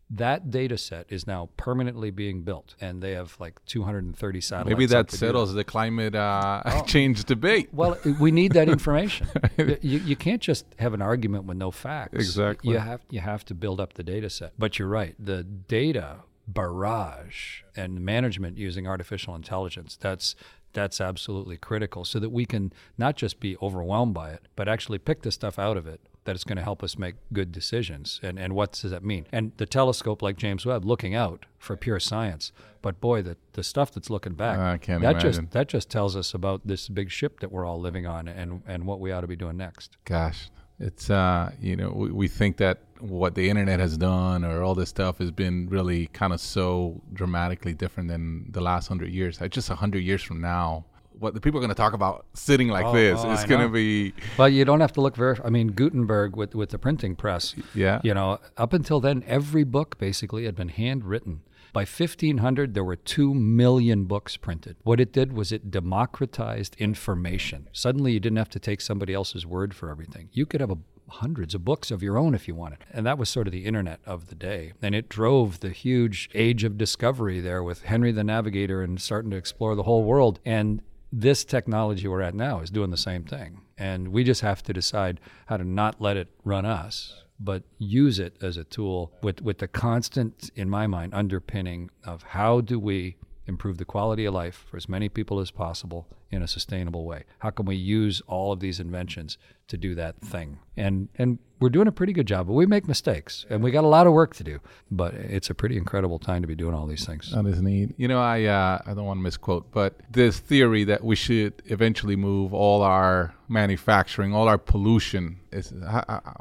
that 0.10 0.52
data 0.52 0.78
set 0.78 1.08
is 1.10 1.26
now 1.26 1.50
permanently 1.58 2.12
being 2.12 2.44
built, 2.44 2.76
and 2.80 3.02
they 3.02 3.12
have 3.14 3.36
like 3.40 3.64
230 3.66 4.42
satellites. 4.42 4.70
Maybe 4.70 4.86
that 4.88 5.12
settles 5.12 5.54
the 5.54 5.64
climate 5.64 6.16
uh, 6.16 6.84
change 6.86 7.24
debate. 7.26 7.70
well, 7.72 7.98
we 8.20 8.32
need 8.32 8.54
that 8.54 8.70
information. 8.78 9.28
you, 9.58 10.00
you 10.00 10.16
can't 10.16 10.42
just 10.42 10.66
have 10.80 10.94
an 10.94 11.02
argument 11.02 11.46
with 11.46 11.58
no 11.58 11.72
facts. 11.72 12.14
Exactly. 12.14 12.74
You 12.74 12.80
have 12.80 13.02
you 13.10 13.22
have 13.22 13.44
to 13.46 13.54
build 13.54 13.80
up 13.80 13.94
the 13.94 14.04
data 14.04 14.30
set. 14.30 14.54
But 14.58 14.78
you're 14.78 14.88
right. 14.88 15.16
The 15.18 15.44
data 15.44 16.18
barrage 16.48 17.62
and 17.76 18.02
management 18.02 18.58
using 18.58 18.88
artificial 18.88 19.36
intelligence. 19.36 19.98
That's 20.00 20.36
that's 20.74 21.00
absolutely 21.00 21.58
critical 21.58 22.04
so 22.04 22.20
that 22.20 22.32
we 22.32 22.46
can 22.46 22.74
not 22.98 23.16
just 23.16 23.40
be 23.40 23.56
overwhelmed 23.62 24.14
by 24.14 24.32
it, 24.32 24.48
but 24.56 24.68
actually 24.68 24.98
pick 24.98 25.22
the 25.22 25.32
stuff 25.32 25.60
out 25.60 25.78
of 25.78 25.88
it 25.88 26.02
that 26.26 26.36
it's 26.36 26.44
going 26.44 26.58
to 26.58 26.64
help 26.64 26.84
us 26.84 26.98
make 26.98 27.16
good 27.32 27.52
decisions. 27.52 28.20
And, 28.24 28.40
and 28.40 28.54
what 28.54 28.74
does 28.74 28.92
that 28.92 29.04
mean? 29.04 29.26
And 29.32 29.52
the 29.58 29.66
telescope 29.66 30.22
like 30.22 30.38
James 30.38 30.66
Webb 30.66 30.86
looking 30.86 31.16
out 31.16 31.46
for 31.58 31.76
pure 31.76 32.00
science. 32.00 32.52
But 32.82 33.00
boy, 33.00 33.22
the, 33.22 33.38
the 33.54 33.64
stuff 33.64 33.92
that's 33.92 34.10
looking 34.10 34.34
back, 34.34 34.60
I 34.60 34.78
can't 34.78 35.02
that 35.02 35.12
imagine. 35.12 35.32
just 35.32 35.52
that 35.52 35.68
just 35.68 35.90
tells 35.90 36.16
us 36.16 36.34
about 36.34 36.62
this 36.66 36.90
big 36.90 37.12
ship 37.12 37.40
that 37.40 37.52
we're 37.52 37.66
all 37.66 37.80
living 37.80 38.06
on 38.06 38.28
and, 38.28 38.62
and 38.68 38.86
what 38.86 39.00
we 39.00 39.12
ought 39.12 39.22
to 39.22 39.28
be 39.28 39.36
doing 39.36 39.58
next. 39.58 39.98
Gosh, 40.06 40.50
it's 40.80 41.10
uh, 41.10 41.52
you 41.62 41.76
know, 41.76 41.92
we, 41.92 42.12
we 42.12 42.28
think 42.28 42.58
that 42.58 42.80
what 43.00 43.36
the 43.36 43.50
internet 43.50 43.80
has 43.80 43.98
done 43.98 44.46
or 44.46 44.64
all 44.64 44.76
this 44.76 44.90
stuff 44.90 45.18
has 45.20 45.32
been 45.32 45.68
really 45.70 46.08
kind 46.08 46.34
of 46.34 46.40
so 46.40 47.02
dramatically 47.12 47.74
different 47.74 48.10
than 48.10 48.46
the 48.50 48.62
last 48.62 48.88
hundred 48.88 49.12
years. 49.12 49.42
Like 49.42 49.52
just 49.52 49.70
a 49.70 49.76
hundred 49.76 50.04
years 50.04 50.24
from 50.24 50.42
now, 50.42 50.86
what 51.20 51.34
the 51.34 51.42
people 51.42 51.60
are 51.60 51.62
going 51.62 51.70
to 51.70 51.76
talk 51.76 51.94
about 51.94 52.26
sitting 52.34 52.68
like 52.70 52.86
Oh, 52.86 52.94
this 52.94 53.20
oh, 53.24 53.32
is 53.32 53.40
I 53.40 53.48
going 53.48 53.62
to 53.62 53.70
be, 53.70 54.14
Well, 54.38 54.50
you 54.50 54.66
don't 54.66 54.82
have 54.82 54.94
to 54.94 55.02
look 55.02 55.16
very. 55.16 55.38
I 55.44 55.50
mean, 55.50 55.70
Gutenberg 55.70 56.36
with 56.36 56.56
with 56.56 56.70
the 56.70 56.78
printing 56.80 57.16
press. 57.16 57.56
yeah. 57.74 58.00
You 58.04 58.14
know, 58.14 58.40
up 58.58 58.74
until 58.74 59.00
then, 59.00 59.24
every 59.28 59.64
book 59.64 59.98
basically 59.98 60.46
had 60.46 60.56
been 60.56 60.70
handwritten. 60.70 61.42
By 61.74 61.82
1500, 61.86 62.76
there 62.76 62.84
were 62.84 62.96
2 62.96 63.34
million 63.34 64.04
books 64.04 64.38
printed. 64.38 64.76
What 64.84 65.00
it 65.00 65.12
did 65.12 65.34
was 65.34 65.52
it 65.52 65.72
democratized 65.72 66.76
information. 66.78 67.68
Suddenly, 67.74 68.12
you 68.14 68.20
didn't 68.20 68.38
have 68.38 68.50
to 68.50 68.60
take 68.60 68.80
somebody 68.80 69.14
else's 69.14 69.44
word 69.46 69.74
for 69.74 69.90
everything. 69.90 70.30
You 70.32 70.46
could 70.46 70.62
have 70.62 70.70
a, 70.70 70.78
hundreds 71.10 71.56
of 71.56 71.66
books 71.66 71.90
of 71.90 72.04
your 72.04 72.16
own 72.18 72.36
if 72.36 72.48
you 72.48 72.54
wanted. 72.54 72.80
And 72.92 73.06
that 73.08 73.18
was 73.18 73.28
sort 73.30 73.48
of 73.48 73.54
the 73.54 73.66
internet 73.66 74.00
of 74.06 74.28
the 74.28 74.36
day. 74.36 74.74
And 74.84 74.94
it 74.94 75.10
drove 75.10 75.62
the 75.62 75.72
huge 75.72 76.30
age 76.36 76.64
of 76.64 76.78
discovery 76.78 77.40
there 77.40 77.64
with 77.64 77.84
Henry 77.84 78.12
the 78.12 78.24
Navigator 78.24 78.84
and 78.84 79.02
starting 79.02 79.32
to 79.32 79.38
explore 79.38 79.76
the 79.76 79.84
whole 79.84 80.04
world. 80.04 80.40
And 80.46 80.82
this 81.16 81.46
technology 81.46 82.08
we're 82.08 82.24
at 82.24 82.34
now 82.34 82.60
is 82.60 82.72
doing 82.72 82.90
the 82.90 82.98
same 82.98 83.24
thing. 83.24 83.62
And 83.78 84.08
we 84.08 84.24
just 84.24 84.42
have 84.42 84.64
to 84.64 84.74
decide 84.74 85.20
how 85.46 85.58
to 85.58 85.64
not 85.64 86.02
let 86.02 86.18
it 86.18 86.30
run 86.44 86.66
us, 86.66 87.24
but 87.40 87.64
use 87.78 88.18
it 88.18 88.36
as 88.42 88.58
a 88.58 88.64
tool 88.64 89.14
with, 89.22 89.40
with 89.42 89.60
the 89.60 89.68
constant, 89.68 90.50
in 90.56 90.70
my 90.70 90.88
mind, 90.88 91.14
underpinning 91.14 91.92
of 92.04 92.24
how 92.24 92.62
do 92.62 92.80
we 92.80 93.18
improve 93.48 93.78
the 93.78 93.86
quality 93.86 94.26
of 94.26 94.34
life 94.34 94.66
for 94.70 94.78
as 94.78 94.88
many 94.88 95.10
people 95.10 95.40
as 95.40 95.52
possible 95.52 96.08
in 96.32 96.42
a 96.42 96.48
sustainable 96.48 97.06
way? 97.06 97.24
How 97.40 97.50
can 97.50 97.66
we 97.66 97.76
use 97.76 98.22
all 98.28 98.52
of 98.52 98.60
these 98.60 98.80
inventions 98.80 99.38
to 99.68 99.78
do 99.78 99.96
that 99.96 100.20
thing? 100.22 100.60
And 100.78 101.10
and 101.16 101.40
we're 101.60 101.70
doing 101.70 101.88
a 101.88 101.92
pretty 101.92 102.14
good 102.14 102.28
job, 102.28 102.48
but 102.48 102.54
we 102.54 102.66
make 102.66 102.88
mistakes 102.88 103.46
and 103.50 103.64
we 103.64 103.72
got 103.72 103.84
a 103.84 103.88
lot 103.88 104.06
of 104.06 104.14
work 104.14 104.36
to 104.36 104.44
do. 104.44 104.60
But 104.92 105.14
it's 105.14 105.50
a 105.50 105.54
pretty 105.54 105.78
incredible 105.78 106.20
time 106.20 106.42
to 106.42 106.48
be 106.48 106.56
doing 106.56 106.74
all 106.74 106.88
these 106.88 107.06
things. 107.06 107.32
That 107.32 107.46
is 107.46 107.62
neat. 107.62 107.94
You 107.98 108.08
know, 108.08 108.20
I 108.20 108.44
uh, 108.44 108.80
I 108.86 108.94
don't 108.94 109.06
want 109.06 109.20
to 109.20 109.24
misquote, 109.24 109.72
but 109.72 109.96
this 110.10 110.40
theory 110.40 110.84
that 110.86 111.04
we 111.04 111.16
should 111.16 111.62
eventually 111.66 112.16
move 112.16 112.54
all 112.54 112.82
our 112.82 113.34
manufacturing, 113.48 114.34
all 114.34 114.48
our 114.48 114.58
pollution. 114.58 115.40
Is 115.52 115.74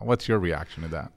what's 0.00 0.28
your 0.28 0.38
reaction 0.38 0.82
to 0.82 0.88
that? 0.88 1.12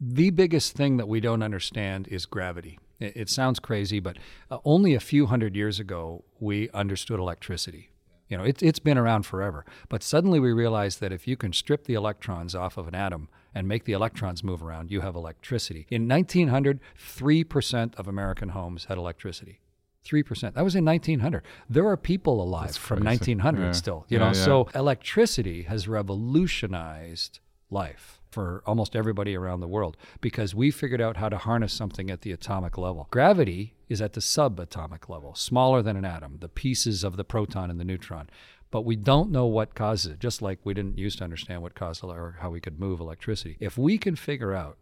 The 0.00 0.30
biggest 0.30 0.74
thing 0.74 0.96
that 0.96 1.08
we 1.08 1.20
don't 1.20 1.42
understand 1.42 2.08
is 2.08 2.24
gravity. 2.24 2.78
It, 3.00 3.12
it 3.16 3.28
sounds 3.30 3.58
crazy, 3.60 4.00
but 4.00 4.16
uh, 4.50 4.58
only 4.64 4.94
a 4.94 5.00
few 5.00 5.26
hundred 5.26 5.54
years 5.56 5.80
ago 5.80 6.24
we 6.40 6.68
understood 6.70 7.18
electricity. 7.20 7.90
You 8.28 8.38
know, 8.38 8.44
it, 8.44 8.62
it's 8.62 8.78
been 8.78 8.96
around 8.96 9.26
forever. 9.26 9.66
But 9.90 10.02
suddenly 10.02 10.40
we 10.40 10.50
realized 10.52 11.00
that 11.00 11.12
if 11.12 11.28
you 11.28 11.36
can 11.36 11.52
strip 11.52 11.84
the 11.84 11.94
electrons 11.94 12.54
off 12.54 12.76
of 12.78 12.88
an 12.88 12.94
atom 12.94 13.28
and 13.54 13.68
make 13.68 13.84
the 13.84 13.92
electrons 13.92 14.42
move 14.42 14.62
around, 14.62 14.90
you 14.90 15.02
have 15.02 15.14
electricity. 15.14 15.86
In 15.90 16.08
1900, 16.08 16.80
3% 16.98 17.94
of 17.96 18.08
American 18.08 18.48
homes 18.50 18.86
had 18.86 18.96
electricity. 18.98 19.60
3%. 20.06 20.54
That 20.54 20.64
was 20.64 20.74
in 20.74 20.84
1900. 20.84 21.42
There 21.68 21.86
are 21.86 21.96
people 21.96 22.42
alive 22.42 22.76
from 22.76 23.02
1900 23.04 23.62
Yeah. 23.62 23.72
still, 23.72 24.06
you 24.08 24.18
Yeah, 24.18 24.24
know. 24.24 24.38
yeah. 24.38 24.44
So 24.44 24.68
electricity 24.74 25.62
has 25.62 25.86
revolutionized 25.88 27.40
life 27.70 28.20
for 28.34 28.62
almost 28.66 28.96
everybody 28.96 29.36
around 29.36 29.60
the 29.60 29.68
world 29.68 29.96
because 30.20 30.54
we 30.54 30.70
figured 30.70 31.00
out 31.00 31.16
how 31.16 31.28
to 31.28 31.38
harness 31.38 31.72
something 31.72 32.10
at 32.10 32.22
the 32.22 32.32
atomic 32.32 32.76
level. 32.76 33.06
Gravity 33.10 33.74
is 33.88 34.02
at 34.02 34.12
the 34.14 34.20
subatomic 34.20 35.08
level, 35.08 35.34
smaller 35.36 35.80
than 35.80 35.96
an 35.96 36.04
atom, 36.04 36.38
the 36.40 36.48
pieces 36.48 37.04
of 37.04 37.16
the 37.16 37.24
proton 37.24 37.70
and 37.70 37.78
the 37.78 37.84
neutron. 37.84 38.28
But 38.72 38.82
we 38.82 38.96
don't 38.96 39.30
know 39.30 39.46
what 39.46 39.76
causes 39.76 40.12
it, 40.12 40.18
just 40.18 40.42
like 40.42 40.58
we 40.64 40.74
didn't 40.74 40.98
used 40.98 41.18
to 41.18 41.24
understand 41.24 41.62
what 41.62 41.76
caused 41.76 42.02
or 42.02 42.38
how 42.40 42.50
we 42.50 42.60
could 42.60 42.80
move 42.80 42.98
electricity. 42.98 43.56
If 43.60 43.78
we 43.78 43.98
can 43.98 44.16
figure 44.16 44.52
out 44.52 44.78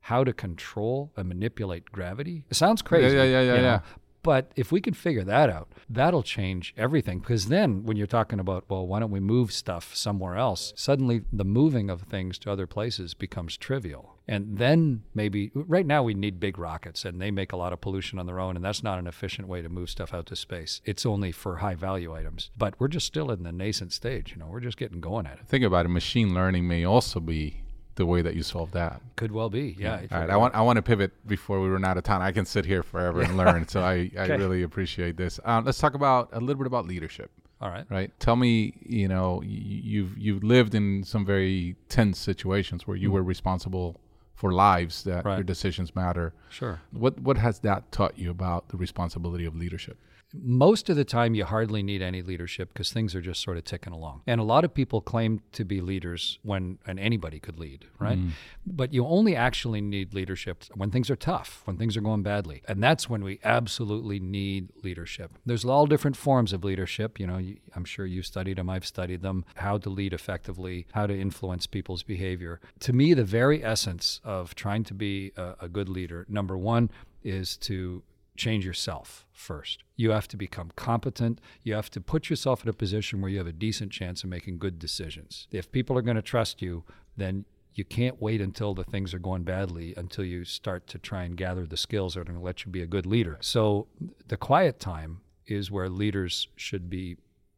how 0.00 0.24
to 0.24 0.32
control 0.32 1.12
and 1.16 1.28
manipulate 1.28 1.92
gravity, 1.92 2.44
it 2.50 2.56
sounds 2.56 2.82
crazy. 2.82 3.16
yeah, 3.16 3.22
yeah, 3.22 3.40
yeah, 3.42 3.54
you 3.54 3.62
know, 3.62 3.68
yeah. 3.68 3.80
But 4.28 4.52
if 4.56 4.70
we 4.70 4.82
can 4.82 4.92
figure 4.92 5.24
that 5.24 5.48
out, 5.48 5.72
that'll 5.88 6.22
change 6.22 6.74
everything. 6.76 7.20
Because 7.20 7.46
then, 7.46 7.84
when 7.84 7.96
you're 7.96 8.06
talking 8.06 8.38
about, 8.38 8.66
well, 8.68 8.86
why 8.86 9.00
don't 9.00 9.10
we 9.10 9.20
move 9.20 9.52
stuff 9.52 9.96
somewhere 9.96 10.36
else? 10.36 10.74
Suddenly, 10.76 11.22
the 11.32 11.46
moving 11.46 11.88
of 11.88 12.02
things 12.02 12.38
to 12.40 12.52
other 12.52 12.66
places 12.66 13.14
becomes 13.14 13.56
trivial. 13.56 14.18
And 14.28 14.58
then 14.58 15.02
maybe, 15.14 15.50
right 15.54 15.86
now, 15.86 16.02
we 16.02 16.12
need 16.12 16.40
big 16.40 16.58
rockets 16.58 17.06
and 17.06 17.22
they 17.22 17.30
make 17.30 17.52
a 17.52 17.56
lot 17.56 17.72
of 17.72 17.80
pollution 17.80 18.18
on 18.18 18.26
their 18.26 18.38
own. 18.38 18.54
And 18.54 18.62
that's 18.62 18.82
not 18.82 18.98
an 18.98 19.06
efficient 19.06 19.48
way 19.48 19.62
to 19.62 19.70
move 19.70 19.88
stuff 19.88 20.12
out 20.12 20.26
to 20.26 20.36
space. 20.36 20.82
It's 20.84 21.06
only 21.06 21.32
for 21.32 21.56
high 21.56 21.74
value 21.74 22.12
items. 22.12 22.50
But 22.54 22.78
we're 22.78 22.88
just 22.88 23.06
still 23.06 23.30
in 23.30 23.44
the 23.44 23.52
nascent 23.52 23.94
stage. 23.94 24.32
You 24.32 24.40
know, 24.40 24.48
we're 24.50 24.60
just 24.60 24.76
getting 24.76 25.00
going 25.00 25.24
at 25.24 25.38
it. 25.38 25.46
Think 25.46 25.64
about 25.64 25.86
it. 25.86 25.88
Machine 25.88 26.34
learning 26.34 26.68
may 26.68 26.84
also 26.84 27.18
be 27.18 27.62
the 27.98 28.06
way 28.06 28.22
that 28.22 28.34
you 28.34 28.42
solve 28.42 28.70
that. 28.72 29.02
Could 29.16 29.32
well 29.32 29.50
be. 29.50 29.76
Yeah. 29.78 29.96
if 29.96 30.12
All 30.12 30.20
right, 30.20 30.30
I 30.30 30.36
want 30.36 30.54
I 30.54 30.62
want 30.62 30.76
to 30.76 30.82
pivot 30.82 31.12
before 31.26 31.60
we 31.60 31.68
run 31.68 31.84
out 31.84 31.96
of 31.98 32.04
time. 32.04 32.22
I 32.22 32.32
can 32.32 32.46
sit 32.46 32.64
here 32.64 32.82
forever 32.82 33.20
and 33.20 33.36
learn, 33.36 33.68
so 33.68 33.82
I, 33.82 34.10
I 34.16 34.20
Okay. 34.22 34.36
really 34.36 34.62
appreciate 34.62 35.16
this. 35.16 35.38
Um, 35.44 35.64
let's 35.66 35.78
talk 35.78 35.94
about 35.94 36.30
a 36.32 36.40
little 36.40 36.56
bit 36.62 36.66
about 36.66 36.86
leadership. 36.86 37.30
All 37.60 37.68
right. 37.70 37.84
Right. 37.90 38.10
Tell 38.20 38.36
me, 38.36 38.72
you 38.86 39.08
know, 39.08 39.42
you've 39.44 40.16
you've 40.16 40.42
lived 40.44 40.74
in 40.74 41.02
some 41.04 41.26
very 41.26 41.76
tense 41.88 42.18
situations 42.18 42.86
where 42.86 42.96
you 42.96 43.10
were 43.10 43.22
responsible 43.24 44.00
for 44.34 44.52
lives 44.52 45.02
that 45.02 45.24
Right. 45.24 45.34
your 45.38 45.42
decisions 45.44 45.94
matter. 45.96 46.32
Sure. 46.48 46.80
What 46.92 47.18
what 47.20 47.36
has 47.38 47.58
that 47.60 47.90
taught 47.90 48.16
you 48.16 48.30
about 48.30 48.68
the 48.68 48.76
responsibility 48.76 49.44
of 49.44 49.56
leadership? 49.56 49.98
Most 50.34 50.90
of 50.90 50.96
the 50.96 51.04
time 51.04 51.34
you 51.34 51.44
hardly 51.44 51.82
need 51.82 52.02
any 52.02 52.22
leadership 52.22 52.72
because 52.72 52.92
things 52.92 53.14
are 53.14 53.20
just 53.20 53.42
sort 53.42 53.56
of 53.56 53.64
ticking 53.64 53.92
along. 53.92 54.22
And 54.26 54.40
a 54.40 54.44
lot 54.44 54.64
of 54.64 54.74
people 54.74 55.00
claim 55.00 55.40
to 55.52 55.64
be 55.64 55.80
leaders 55.80 56.38
when 56.42 56.78
and 56.86 56.98
anybody 57.00 57.40
could 57.40 57.58
lead 57.58 57.86
right? 57.98 58.18
Mm. 58.18 58.30
But 58.66 58.92
you 58.92 59.06
only 59.06 59.34
actually 59.34 59.80
need 59.80 60.14
leadership 60.14 60.64
when 60.74 60.90
things 60.90 61.10
are 61.10 61.16
tough 61.16 61.62
when 61.64 61.76
things 61.76 61.96
are 61.96 62.00
going 62.00 62.22
badly. 62.22 62.62
And 62.68 62.82
that's 62.82 63.08
when 63.08 63.24
we 63.24 63.40
absolutely 63.42 64.20
need 64.20 64.70
leadership. 64.82 65.32
There's 65.46 65.64
all 65.64 65.86
different 65.86 66.16
forms 66.16 66.52
of 66.52 66.64
leadership 66.64 67.18
you 67.18 67.26
know 67.26 67.40
i'm 67.74 67.84
sure 67.84 68.06
you've 68.06 68.26
studied 68.26 68.58
them 68.58 68.68
i've 68.70 68.86
studied 68.86 69.22
them 69.22 69.44
how 69.56 69.78
to 69.78 69.88
lead 69.90 70.12
effectively 70.12 70.86
how 70.92 71.06
to 71.06 71.18
influence 71.18 71.66
people's 71.66 72.02
behavior. 72.02 72.60
To 72.80 72.92
me 72.92 73.14
the 73.14 73.24
very 73.24 73.64
essence 73.64 74.20
of 74.24 74.54
trying 74.54 74.84
to 74.84 74.94
be 74.94 75.32
a, 75.36 75.54
a 75.62 75.68
good 75.68 75.88
leader 75.88 76.26
number 76.28 76.56
one 76.56 76.90
is 77.22 77.56
to 77.56 78.02
change 78.38 78.64
yourself 78.64 79.26
first. 79.32 79.82
You 79.96 80.10
have 80.12 80.28
to 80.28 80.36
become 80.36 80.70
competent. 80.76 81.40
You 81.62 81.74
have 81.74 81.90
to 81.90 82.00
put 82.00 82.30
yourself 82.30 82.62
in 82.62 82.68
a 82.68 82.72
position 82.72 83.20
where 83.20 83.30
you 83.30 83.38
have 83.38 83.46
a 83.46 83.52
decent 83.52 83.92
chance 83.92 84.24
of 84.24 84.30
making 84.30 84.58
good 84.58 84.78
decisions. 84.78 85.48
If 85.50 85.70
people 85.70 85.98
are 85.98 86.02
going 86.02 86.16
to 86.16 86.22
trust 86.22 86.62
you, 86.62 86.84
then 87.16 87.44
you 87.74 87.84
can't 87.84 88.20
wait 88.20 88.40
until 88.40 88.74
the 88.74 88.84
things 88.84 89.12
are 89.12 89.18
going 89.18 89.42
badly 89.42 89.94
until 89.96 90.24
you 90.24 90.44
start 90.44 90.86
to 90.88 90.98
try 90.98 91.24
and 91.24 91.36
gather 91.36 91.66
the 91.66 91.76
skills 91.76 92.14
that 92.14 92.20
are 92.20 92.24
going 92.24 92.38
to 92.38 92.44
let 92.44 92.64
you 92.64 92.72
be 92.72 92.82
a 92.82 92.86
good 92.86 93.06
leader. 93.06 93.38
So 93.40 93.88
the 94.26 94.36
quiet 94.36 94.80
time 94.80 95.20
is 95.46 95.70
where 95.70 95.88
leaders 95.88 96.48
should 96.56 96.88
be 96.88 97.16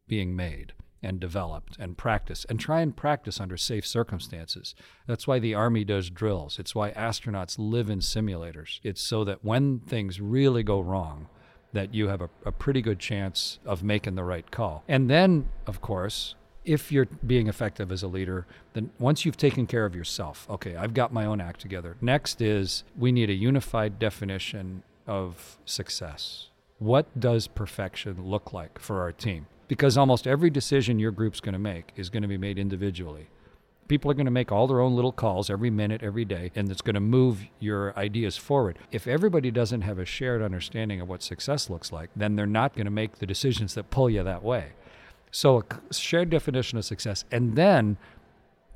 being 0.09 0.35
made 0.35 0.73
and 1.03 1.21
developed 1.21 1.77
and 1.79 1.97
practice 1.97 2.45
and 2.49 2.61
try 2.61 2.81
and 2.81 2.97
practice 2.97 3.41
under 3.41 3.57
safe 3.57 3.87
circumstances. 3.87 4.75
That's 5.07 5.27
why 5.27 5.39
the 5.39 5.55
Army 5.55 5.85
does 5.85 6.11
drills. 6.11 6.59
It's 6.59 6.75
why 6.75 6.93
astronauts 6.93 7.57
live 7.59 7.91
in 7.91 8.01
simulators. 8.01 8.81
It's 8.83 9.01
so 9.03 9.25
that 9.25 9.45
when 9.45 9.81
things 9.81 10.21
really 10.21 10.63
go 10.63 10.81
wrong, 10.81 11.29
that 11.73 11.95
you 11.95 12.09
have 12.09 12.21
a, 12.21 12.29
a 12.45 12.53
pretty 12.53 12.83
good 12.83 12.99
chance 12.99 13.59
of 13.65 13.83
making 13.83 14.17
the 14.17 14.25
right 14.25 14.51
call. 14.51 14.85
And 14.89 15.09
then, 15.09 15.49
of 15.67 15.81
course, 15.81 16.35
if 16.65 16.93
you're 16.93 17.07
being 17.27 17.47
effective 17.47 17.91
as 17.91 18.03
a 18.03 18.09
leader, 18.09 18.47
then 18.75 18.91
once 18.99 19.25
you've 19.25 19.37
taken 19.37 19.67
care 19.67 19.87
of 19.87 19.95
yourself, 19.95 20.47
okay, 20.51 20.77
I've 20.77 20.95
got 20.95 21.13
my 21.13 21.25
own 21.25 21.41
act 21.41 21.61
together. 21.61 21.97
Next 22.01 22.41
is 22.41 22.85
we 22.99 23.13
need 23.13 23.31
a 23.31 23.35
unified 23.35 23.99
definition 23.99 24.83
of 25.07 25.59
success. 25.65 26.49
What 26.81 27.21
does 27.21 27.47
perfection 27.47 28.25
look 28.25 28.55
like 28.55 28.79
for 28.79 29.03
our 29.03 29.13
team? 29.13 29.49
Because 29.69 29.99
almost 29.99 30.27
every 30.27 30.49
decision 30.49 30.99
your 30.99 31.11
group's 31.11 31.39
going 31.39 31.53
to 31.53 31.59
make 31.59 31.93
is 31.95 32.09
going 32.09 32.23
to 32.23 32.29
be 32.29 32.39
made 32.39 32.59
individually. 32.59 33.29
People 33.87 34.11
are 34.11 34.15
going 34.15 34.25
to 34.25 34.31
make 34.31 34.51
all 34.51 34.67
their 34.67 34.81
own 34.81 34.95
little 34.97 35.13
calls 35.13 35.51
every 35.51 35.69
minute, 35.69 36.03
every 36.03 36.25
day, 36.25 36.51
and 36.55 36.71
it's 36.71 36.81
going 36.81 36.95
to 36.95 37.01
move 37.01 37.43
your 37.59 37.95
ideas 37.99 38.39
forward. 38.39 38.79
If 38.91 39.07
everybody 39.07 39.51
doesn't 39.51 39.83
have 39.83 39.99
a 39.99 40.07
shared 40.07 40.41
understanding 40.41 41.03
of 41.03 41.09
what 41.09 41.23
success 41.23 41.69
looks 41.69 41.93
like, 41.93 42.09
then 42.17 42.35
they're 42.35 42.47
not 42.47 42.75
going 42.75 42.87
to 42.87 42.91
make 42.91 43.19
the 43.19 43.27
decisions 43.27 43.75
that 43.75 43.91
pull 43.91 44.09
you 44.09 44.23
that 44.23 44.43
way. 44.43 44.73
So, 45.31 45.63
a 45.91 45.95
shared 45.95 46.31
definition 46.31 46.79
of 46.79 46.87
success, 46.87 47.27
and 47.31 47.57
then 47.57 47.99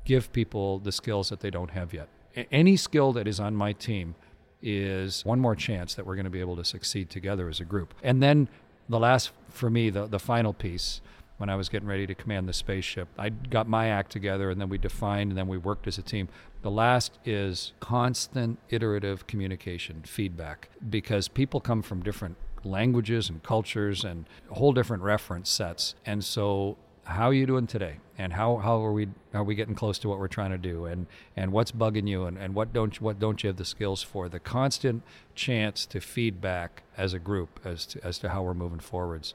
give 0.03 0.31
people 0.31 0.77
the 0.77 0.91
skills 0.91 1.29
that 1.29 1.39
they 1.39 1.49
don't 1.49 1.71
have 1.71 1.91
yet. 1.91 2.07
Any 2.51 2.77
skill 2.77 3.13
that 3.13 3.27
is 3.27 3.39
on 3.39 3.55
my 3.55 3.73
team 3.73 4.13
is 4.61 5.23
one 5.25 5.39
more 5.39 5.55
chance 5.55 5.95
that 5.95 6.05
we're 6.05 6.15
going 6.15 6.25
to 6.25 6.31
be 6.31 6.39
able 6.39 6.55
to 6.55 6.65
succeed 6.65 7.09
together 7.09 7.49
as 7.49 7.59
a 7.59 7.65
group. 7.65 7.93
And 8.03 8.21
then 8.21 8.49
the 8.89 8.99
last, 8.99 9.31
for 9.49 9.69
me, 9.69 9.89
the, 9.89 10.07
the 10.07 10.19
final 10.19 10.53
piece, 10.53 11.01
when 11.37 11.49
I 11.49 11.55
was 11.55 11.69
getting 11.69 11.87
ready 11.87 12.07
to 12.07 12.15
command 12.15 12.47
the 12.47 12.53
spaceship, 12.53 13.07
I 13.17 13.29
got 13.29 13.67
my 13.67 13.87
act 13.87 14.11
together 14.11 14.49
and 14.49 14.59
then 14.59 14.69
we 14.69 14.77
defined 14.77 15.31
and 15.31 15.37
then 15.37 15.47
we 15.47 15.57
worked 15.57 15.87
as 15.87 15.97
a 15.97 16.01
team. 16.01 16.29
The 16.61 16.71
last 16.71 17.19
is 17.25 17.73
constant 17.79 18.57
iterative 18.69 19.27
communication, 19.27 20.03
feedback, 20.05 20.69
because 20.89 21.27
people 21.27 21.59
come 21.59 21.81
from 21.81 22.01
different 22.01 22.37
languages 22.63 23.29
and 23.29 23.43
cultures 23.43 24.03
and 24.03 24.25
whole 24.49 24.73
different 24.73 25.03
reference 25.03 25.49
sets. 25.49 25.95
And 26.05 26.23
so 26.23 26.77
how 27.05 27.29
are 27.29 27.33
you 27.33 27.45
doing 27.45 27.67
today? 27.67 27.97
And 28.17 28.33
how, 28.33 28.57
how 28.57 28.83
are 28.83 28.93
we 28.93 29.07
are 29.33 29.43
we 29.43 29.55
getting 29.55 29.75
close 29.75 29.99
to 29.99 30.09
what 30.09 30.19
we're 30.19 30.27
trying 30.27 30.51
to 30.51 30.57
do? 30.57 30.85
And 30.85 31.07
and 31.35 31.51
what's 31.51 31.71
bugging 31.71 32.07
you? 32.07 32.25
And, 32.25 32.37
and 32.37 32.55
what 32.55 32.73
don't 32.73 32.97
you, 32.99 33.03
what 33.03 33.19
don't 33.19 33.43
you 33.43 33.47
have 33.47 33.57
the 33.57 33.65
skills 33.65 34.01
for? 34.01 34.29
The 34.29 34.39
constant 34.39 35.03
chance 35.35 35.85
to 35.87 35.99
feedback 35.99 36.83
as 36.97 37.13
a 37.13 37.19
group 37.19 37.59
as 37.63 37.85
to 37.87 38.03
as 38.05 38.17
to 38.19 38.29
how 38.29 38.43
we're 38.43 38.53
moving 38.53 38.79
forwards. 38.79 39.33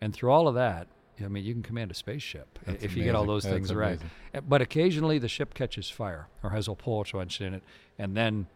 And 0.00 0.12
through 0.12 0.30
all 0.30 0.48
of 0.48 0.54
that 0.54 0.88
I 1.22 1.28
mean 1.28 1.44
you 1.44 1.52
can 1.54 1.62
command 1.62 1.90
a 1.90 1.94
spaceship 1.94 2.58
That's 2.66 2.82
if 2.82 2.96
you 2.96 3.04
get 3.04 3.14
all 3.14 3.22
amazing. 3.22 3.34
those 3.34 3.42
That's 3.44 3.54
things 3.54 3.74
right. 3.74 3.88
amazing. 3.88 4.10
Uh, 4.34 4.40
but 4.42 4.60
occasionally 4.60 5.18
the 5.18 5.28
ship 5.28 5.54
catches 5.54 5.88
fire 5.88 6.28
or 6.42 6.50
has 6.50 6.68
a 6.68 6.76
wrench 7.14 7.40
in 7.40 7.54
it 7.54 7.62
and 7.98 8.16
then 8.16 8.46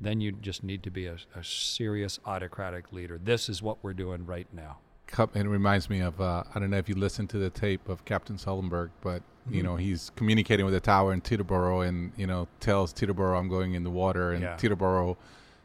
then 0.00 0.20
you 0.20 0.32
just 0.32 0.62
need 0.62 0.82
to 0.82 0.90
be 0.90 1.06
a, 1.06 1.16
a 1.34 1.42
serious 1.42 2.18
autocratic 2.26 2.92
leader. 2.92 3.18
This 3.22 3.48
is 3.48 3.62
what 3.62 3.82
we're 3.82 3.94
doing 3.94 4.26
right 4.26 4.46
now 4.52 4.78
It 5.34 5.46
reminds 5.46 5.88
me 5.88 6.00
of 6.00 6.20
uh, 6.20 6.42
I 6.54 6.58
don't 6.58 6.70
know 6.70 6.76
if 6.78 6.88
you 6.88 6.94
listened 6.94 7.30
to 7.30 7.38
the 7.38 7.50
tape 7.50 7.88
of 7.88 8.04
Captain 8.04 8.36
Sullenberg, 8.36 8.90
but 9.02 9.22
you 9.48 9.58
Mm-hmm. 9.58 9.64
know 9.66 9.76
he's 9.76 10.10
communicating 10.16 10.64
with 10.66 10.74
the 10.74 10.80
tower 10.80 11.12
in 11.12 11.20
Teterboro, 11.20 11.86
and 11.86 12.12
you 12.16 12.26
know 12.26 12.48
tells 12.60 12.92
Teterboro 12.92 13.38
I'm 13.38 13.48
going 13.48 13.74
in 13.74 13.84
the 13.84 13.90
water, 13.90 14.32
and 14.32 14.42
Yeah. 14.42 14.56
Teterboro 14.56 15.16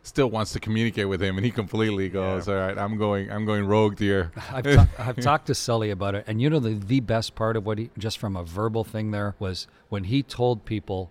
still 0.03 0.29
wants 0.29 0.51
to 0.53 0.59
communicate 0.59 1.07
with 1.09 1.21
him, 1.21 1.37
and 1.37 1.43
he 1.45 1.51
completely 1.51 2.07
goes, 2.07 2.47
Yeah. 2.47 2.53
"All 2.53 2.59
right, 2.59 2.77
I'm 2.77 2.97
going, 2.97 3.31
I'm 3.31 3.45
going 3.45 3.65
rogue 3.65 3.97
here." 3.97 4.31
I've, 4.51 4.63
ta- 4.63 4.87
I've 4.99 5.15
talked 5.29 5.47
to 5.47 5.55
Sully 5.55 5.89
about 5.89 6.13
it, 6.13 6.23
and 6.27 6.39
you 6.39 6.49
know 6.51 6.59
the 6.59 6.75
the 6.75 6.99
best 6.99 7.33
part 7.33 7.57
of 7.57 7.65
what 7.65 7.79
he 7.79 7.89
just 7.97 8.19
from 8.19 8.35
a 8.35 8.43
verbal 8.43 8.83
thing 8.83 9.09
there 9.09 9.35
was 9.39 9.65
when 9.89 10.03
he 10.05 10.21
told 10.21 10.63
people, 10.63 11.09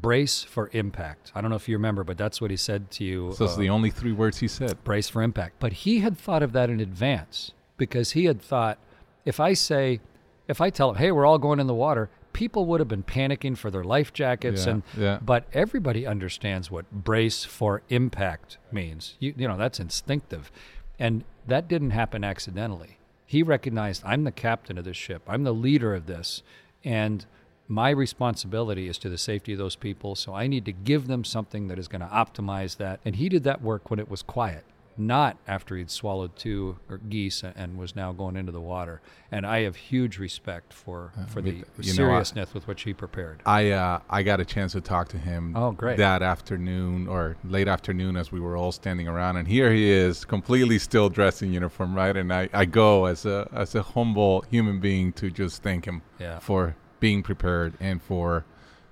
brace 0.00 0.42
for 0.42 0.70
impact. 0.72 1.32
I 1.34 1.40
don't 1.40 1.50
know 1.50 1.56
if 1.56 1.68
you 1.68 1.76
remember, 1.76 2.04
but 2.04 2.18
that's 2.18 2.40
what 2.40 2.50
he 2.50 2.56
said 2.56 2.90
to 2.92 3.04
you. 3.04 3.32
So 3.36 3.44
it's 3.44 3.54
uh, 3.54 3.60
the 3.60 3.70
only 3.70 3.90
three 3.90 4.12
words 4.12 4.38
he 4.38 4.48
said. 4.48 4.82
brace 4.84 5.08
for 5.08 5.22
impact. 5.22 5.56
But 5.60 5.72
he 5.72 6.00
had 6.00 6.18
thought 6.18 6.42
of 6.42 6.52
that 6.52 6.70
in 6.70 6.80
advance 6.80 7.52
because 7.76 8.12
he 8.12 8.24
had 8.24 8.40
thought 8.40 8.78
if 9.24 9.40
I 9.40 9.54
say, 9.54 10.00
if 10.48 10.60
I 10.60 10.70
tell 10.70 10.90
him, 10.90 10.96
hey, 10.96 11.10
we're 11.10 11.26
all 11.26 11.38
going 11.38 11.60
in 11.60 11.66
the 11.66 11.74
water, 11.74 12.10
people 12.32 12.66
would 12.66 12.80
have 12.80 12.88
been 12.88 13.02
panicking 13.02 13.56
for 13.56 13.70
their 13.70 13.84
life 13.84 14.12
jackets. 14.12 14.66
Yeah, 14.66 14.72
and 14.72 14.82
yeah. 14.98 15.18
But 15.22 15.46
everybody 15.52 16.06
understands 16.06 16.70
what 16.70 16.90
brace 16.90 17.44
for 17.44 17.82
impact 17.88 18.58
means. 18.70 19.16
You, 19.20 19.34
you 19.36 19.48
know, 19.48 19.56
that's 19.56 19.80
instinctive. 19.80 20.52
And 20.98 21.24
that 21.46 21.68
didn't 21.68 21.90
happen 21.90 22.22
accidentally. 22.24 22.98
He 23.26 23.42
recognized 23.42 24.02
I'm 24.04 24.24
the 24.24 24.32
captain 24.32 24.76
of 24.76 24.84
this 24.84 24.96
ship, 24.96 25.22
I'm 25.26 25.44
the 25.44 25.54
leader 25.54 25.94
of 25.94 26.06
this. 26.06 26.42
And 26.84 27.24
my 27.68 27.90
responsibility 27.90 28.88
is 28.88 28.98
to 28.98 29.08
the 29.08 29.18
safety 29.18 29.52
of 29.52 29.58
those 29.58 29.76
people. 29.76 30.14
So 30.14 30.34
I 30.34 30.46
need 30.46 30.64
to 30.66 30.72
give 30.72 31.06
them 31.06 31.24
something 31.24 31.68
that 31.68 31.78
is 31.78 31.88
going 31.88 32.02
to 32.02 32.06
optimize 32.08 32.76
that. 32.76 33.00
And 33.04 33.16
he 33.16 33.28
did 33.28 33.44
that 33.44 33.62
work 33.62 33.90
when 33.90 33.98
it 33.98 34.10
was 34.10 34.22
quiet, 34.22 34.64
not 34.98 35.38
after 35.48 35.76
he'd 35.76 35.90
swallowed 35.90 36.36
two 36.36 36.78
geese 37.08 37.42
and 37.42 37.78
was 37.78 37.96
now 37.96 38.12
going 38.12 38.36
into 38.36 38.52
the 38.52 38.60
water. 38.60 39.00
And 39.32 39.46
I 39.46 39.60
have 39.62 39.76
huge 39.76 40.18
respect 40.18 40.72
for, 40.74 41.12
for 41.28 41.40
the 41.40 41.50
you 41.52 41.56
know, 41.56 41.64
I- 41.78 41.82
seriousness 41.82 42.52
with 42.54 42.66
which 42.68 42.82
he 42.82 42.92
prepared. 42.92 43.40
I 43.46 43.70
uh, 43.70 44.00
I 44.10 44.22
got 44.22 44.40
a 44.40 44.44
chance 44.44 44.72
to 44.72 44.80
talk 44.82 45.08
to 45.08 45.18
him. 45.18 45.56
Oh, 45.56 45.72
great. 45.72 45.96
That 45.96 46.22
afternoon 46.22 47.08
or 47.08 47.36
late 47.44 47.66
afternoon, 47.66 48.16
as 48.16 48.30
we 48.30 48.40
were 48.40 48.56
all 48.58 48.72
standing 48.72 49.08
around, 49.08 49.38
and 49.38 49.48
here 49.48 49.72
he 49.72 49.90
is, 49.90 50.24
completely 50.24 50.78
still 50.78 51.08
dressed 51.08 51.42
in 51.42 51.50
uniform, 51.52 51.94
right? 51.94 52.16
And 52.16 52.32
I, 52.32 52.48
I 52.52 52.66
go 52.66 53.06
as 53.06 53.24
a 53.26 53.48
as 53.52 53.74
a 53.74 53.82
humble 53.82 54.42
human 54.50 54.80
being 54.80 55.12
to 55.14 55.30
just 55.30 55.62
thank 55.62 55.86
him 55.86 56.02
Yeah. 56.20 56.38
for 56.38 56.76
being 57.04 57.22
prepared 57.22 57.74
and 57.80 58.00
for 58.00 58.46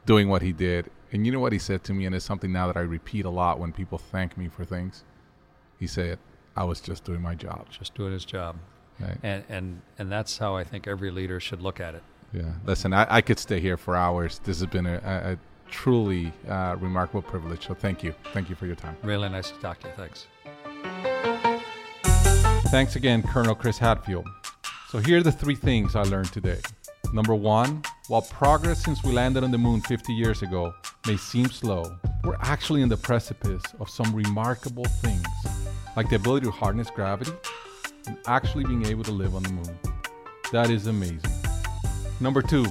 doing 0.05 0.29
what 0.29 0.42
he 0.42 0.53
did. 0.53 0.90
And 1.12 1.25
you 1.25 1.33
know 1.33 1.40
what 1.40 1.55
he 1.55 1.59
said 1.59 1.83
to 1.85 1.94
me, 1.94 2.05
and 2.05 2.14
it's 2.14 2.27
something 2.27 2.53
now 2.53 2.66
that 2.66 2.77
I 2.77 2.83
repeat 2.83 3.25
a 3.25 3.31
lot 3.31 3.59
when 3.59 3.72
people 3.72 3.96
thank 3.96 4.37
me 4.37 4.48
for 4.48 4.66
things. 4.66 5.03
He 5.81 5.87
said, 5.87 6.18
"I 6.55 6.64
was 6.64 6.79
just 6.83 7.05
doing 7.05 7.22
my 7.22 7.35
job." 7.35 7.70
Just 7.70 7.94
doing 7.94 8.12
his 8.12 8.27
job. 8.27 8.57
Right? 9.01 9.16
And, 9.22 9.44
and, 9.48 9.81
and 9.98 10.12
that's 10.12 10.37
how 10.37 10.55
I 10.55 10.62
think 10.62 10.87
every 10.87 11.11
leader 11.11 11.40
should 11.40 11.62
look 11.62 11.81
at 11.81 11.94
it. 11.94 12.03
Yeah. 12.35 12.53
Listen, 12.66 12.92
I, 12.92 13.07
I 13.09 13.20
could 13.22 13.38
stay 13.38 13.61
here 13.61 13.79
for 13.79 13.96
hours. 13.96 14.40
This 14.44 14.61
has 14.61 14.68
been 14.68 14.85
a, 14.85 15.01
a, 15.03 15.33
a 15.33 15.38
truly 15.70 16.35
uh, 16.46 16.77
remarkable 16.79 17.22
privilege. 17.22 17.66
So 17.66 17.72
thank 17.72 18.05
you. 18.05 18.14
Thank 18.35 18.51
you 18.51 18.57
for 18.57 18.66
your 18.66 18.77
time. 18.77 18.94
Really 19.03 19.31
nice 19.31 19.51
to 19.53 19.59
talk 19.59 19.81
to 19.81 19.88
you. 19.88 19.94
Thanks. 19.96 20.27
Thanks 22.70 22.94
again, 22.94 23.22
Colonel 23.22 23.55
Chris 23.55 23.79
Hadfield. 23.79 24.29
So 24.90 24.98
here 24.98 25.16
are 25.16 25.22
the 25.22 25.33
three 25.33 25.57
things 25.57 25.96
I 25.96 26.03
learned 26.03 26.31
today. 26.31 26.61
Number 27.12 27.35
one, 27.35 27.83
while 28.09 28.22
progress 28.22 28.83
since 28.83 29.05
we 29.05 29.12
landed 29.12 29.44
on 29.44 29.51
the 29.51 29.59
moon 29.59 29.83
50 29.83 30.14
years 30.14 30.40
ago 30.40 30.72
may 31.07 31.18
seem 31.18 31.51
slow, 31.51 31.94
we're 32.25 32.38
actually 32.40 32.81
in 32.81 32.88
the 32.88 32.96
precipice 32.96 33.62
of 33.81 33.90
some 33.90 34.14
remarkable 34.14 34.87
things, 35.03 35.27
like 35.94 36.09
the 36.09 36.16
ability 36.16 36.46
to 36.46 36.51
harness 36.51 36.88
gravity 36.88 37.33
and 38.07 38.16
actually 38.27 38.64
being 38.64 38.87
able 38.87 39.05
to 39.05 39.11
live 39.11 39.35
on 39.35 39.42
the 39.42 39.51
moon. 39.51 39.79
That 40.53 40.70
is 40.70 40.87
amazing. 40.87 41.20
Number 42.18 42.40
two, 42.40 42.64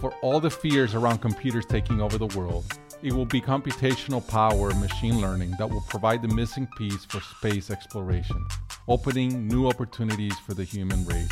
for 0.00 0.14
all 0.22 0.38
the 0.38 0.50
fears 0.50 0.94
around 0.94 1.18
computers 1.18 1.66
taking 1.66 2.00
over 2.00 2.18
the 2.18 2.38
world, 2.38 2.66
it 3.02 3.12
will 3.12 3.26
be 3.26 3.40
computational 3.40 4.24
power 4.28 4.70
and 4.70 4.80
machine 4.80 5.20
learning 5.20 5.56
that 5.58 5.68
will 5.68 5.84
provide 5.88 6.22
the 6.22 6.28
missing 6.28 6.68
piece 6.78 7.04
for 7.04 7.20
space 7.20 7.68
exploration, 7.68 8.46
opening 8.86 9.48
new 9.48 9.66
opportunities 9.66 10.38
for 10.46 10.54
the 10.54 10.62
human 10.62 11.04
race. 11.04 11.28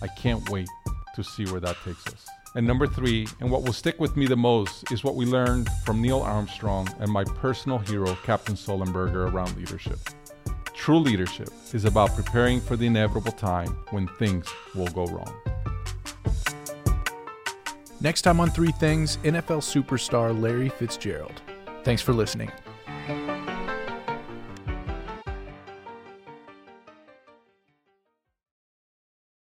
I 0.00 0.06
can't 0.06 0.48
wait 0.50 0.68
to 1.14 1.24
see 1.24 1.44
where 1.46 1.60
that 1.60 1.76
takes 1.84 2.06
us. 2.06 2.26
And 2.56 2.66
number 2.66 2.86
three, 2.86 3.26
and 3.40 3.50
what 3.50 3.62
will 3.62 3.72
stick 3.72 3.98
with 3.98 4.16
me 4.16 4.26
the 4.26 4.36
most, 4.36 4.92
is 4.92 5.02
what 5.02 5.16
we 5.16 5.26
learned 5.26 5.68
from 5.84 6.00
Neil 6.00 6.20
Armstrong 6.20 6.88
and 7.00 7.10
my 7.10 7.24
personal 7.24 7.78
hero, 7.78 8.16
Captain 8.22 8.54
Sullenberger, 8.54 9.32
around 9.32 9.56
leadership. 9.56 9.98
True 10.72 10.98
leadership 10.98 11.48
is 11.72 11.84
about 11.84 12.14
preparing 12.14 12.60
for 12.60 12.76
the 12.76 12.86
inevitable 12.86 13.32
time 13.32 13.76
when 13.90 14.06
things 14.18 14.46
will 14.74 14.88
go 14.88 15.06
wrong. 15.06 15.34
Next 18.00 18.22
time 18.22 18.38
on 18.38 18.50
Three 18.50 18.72
Things, 18.72 19.16
NFL 19.24 19.62
superstar 19.62 20.38
Larry 20.38 20.68
Fitzgerald. 20.68 21.40
Thanks 21.84 22.02
for 22.02 22.12
listening. 22.12 22.52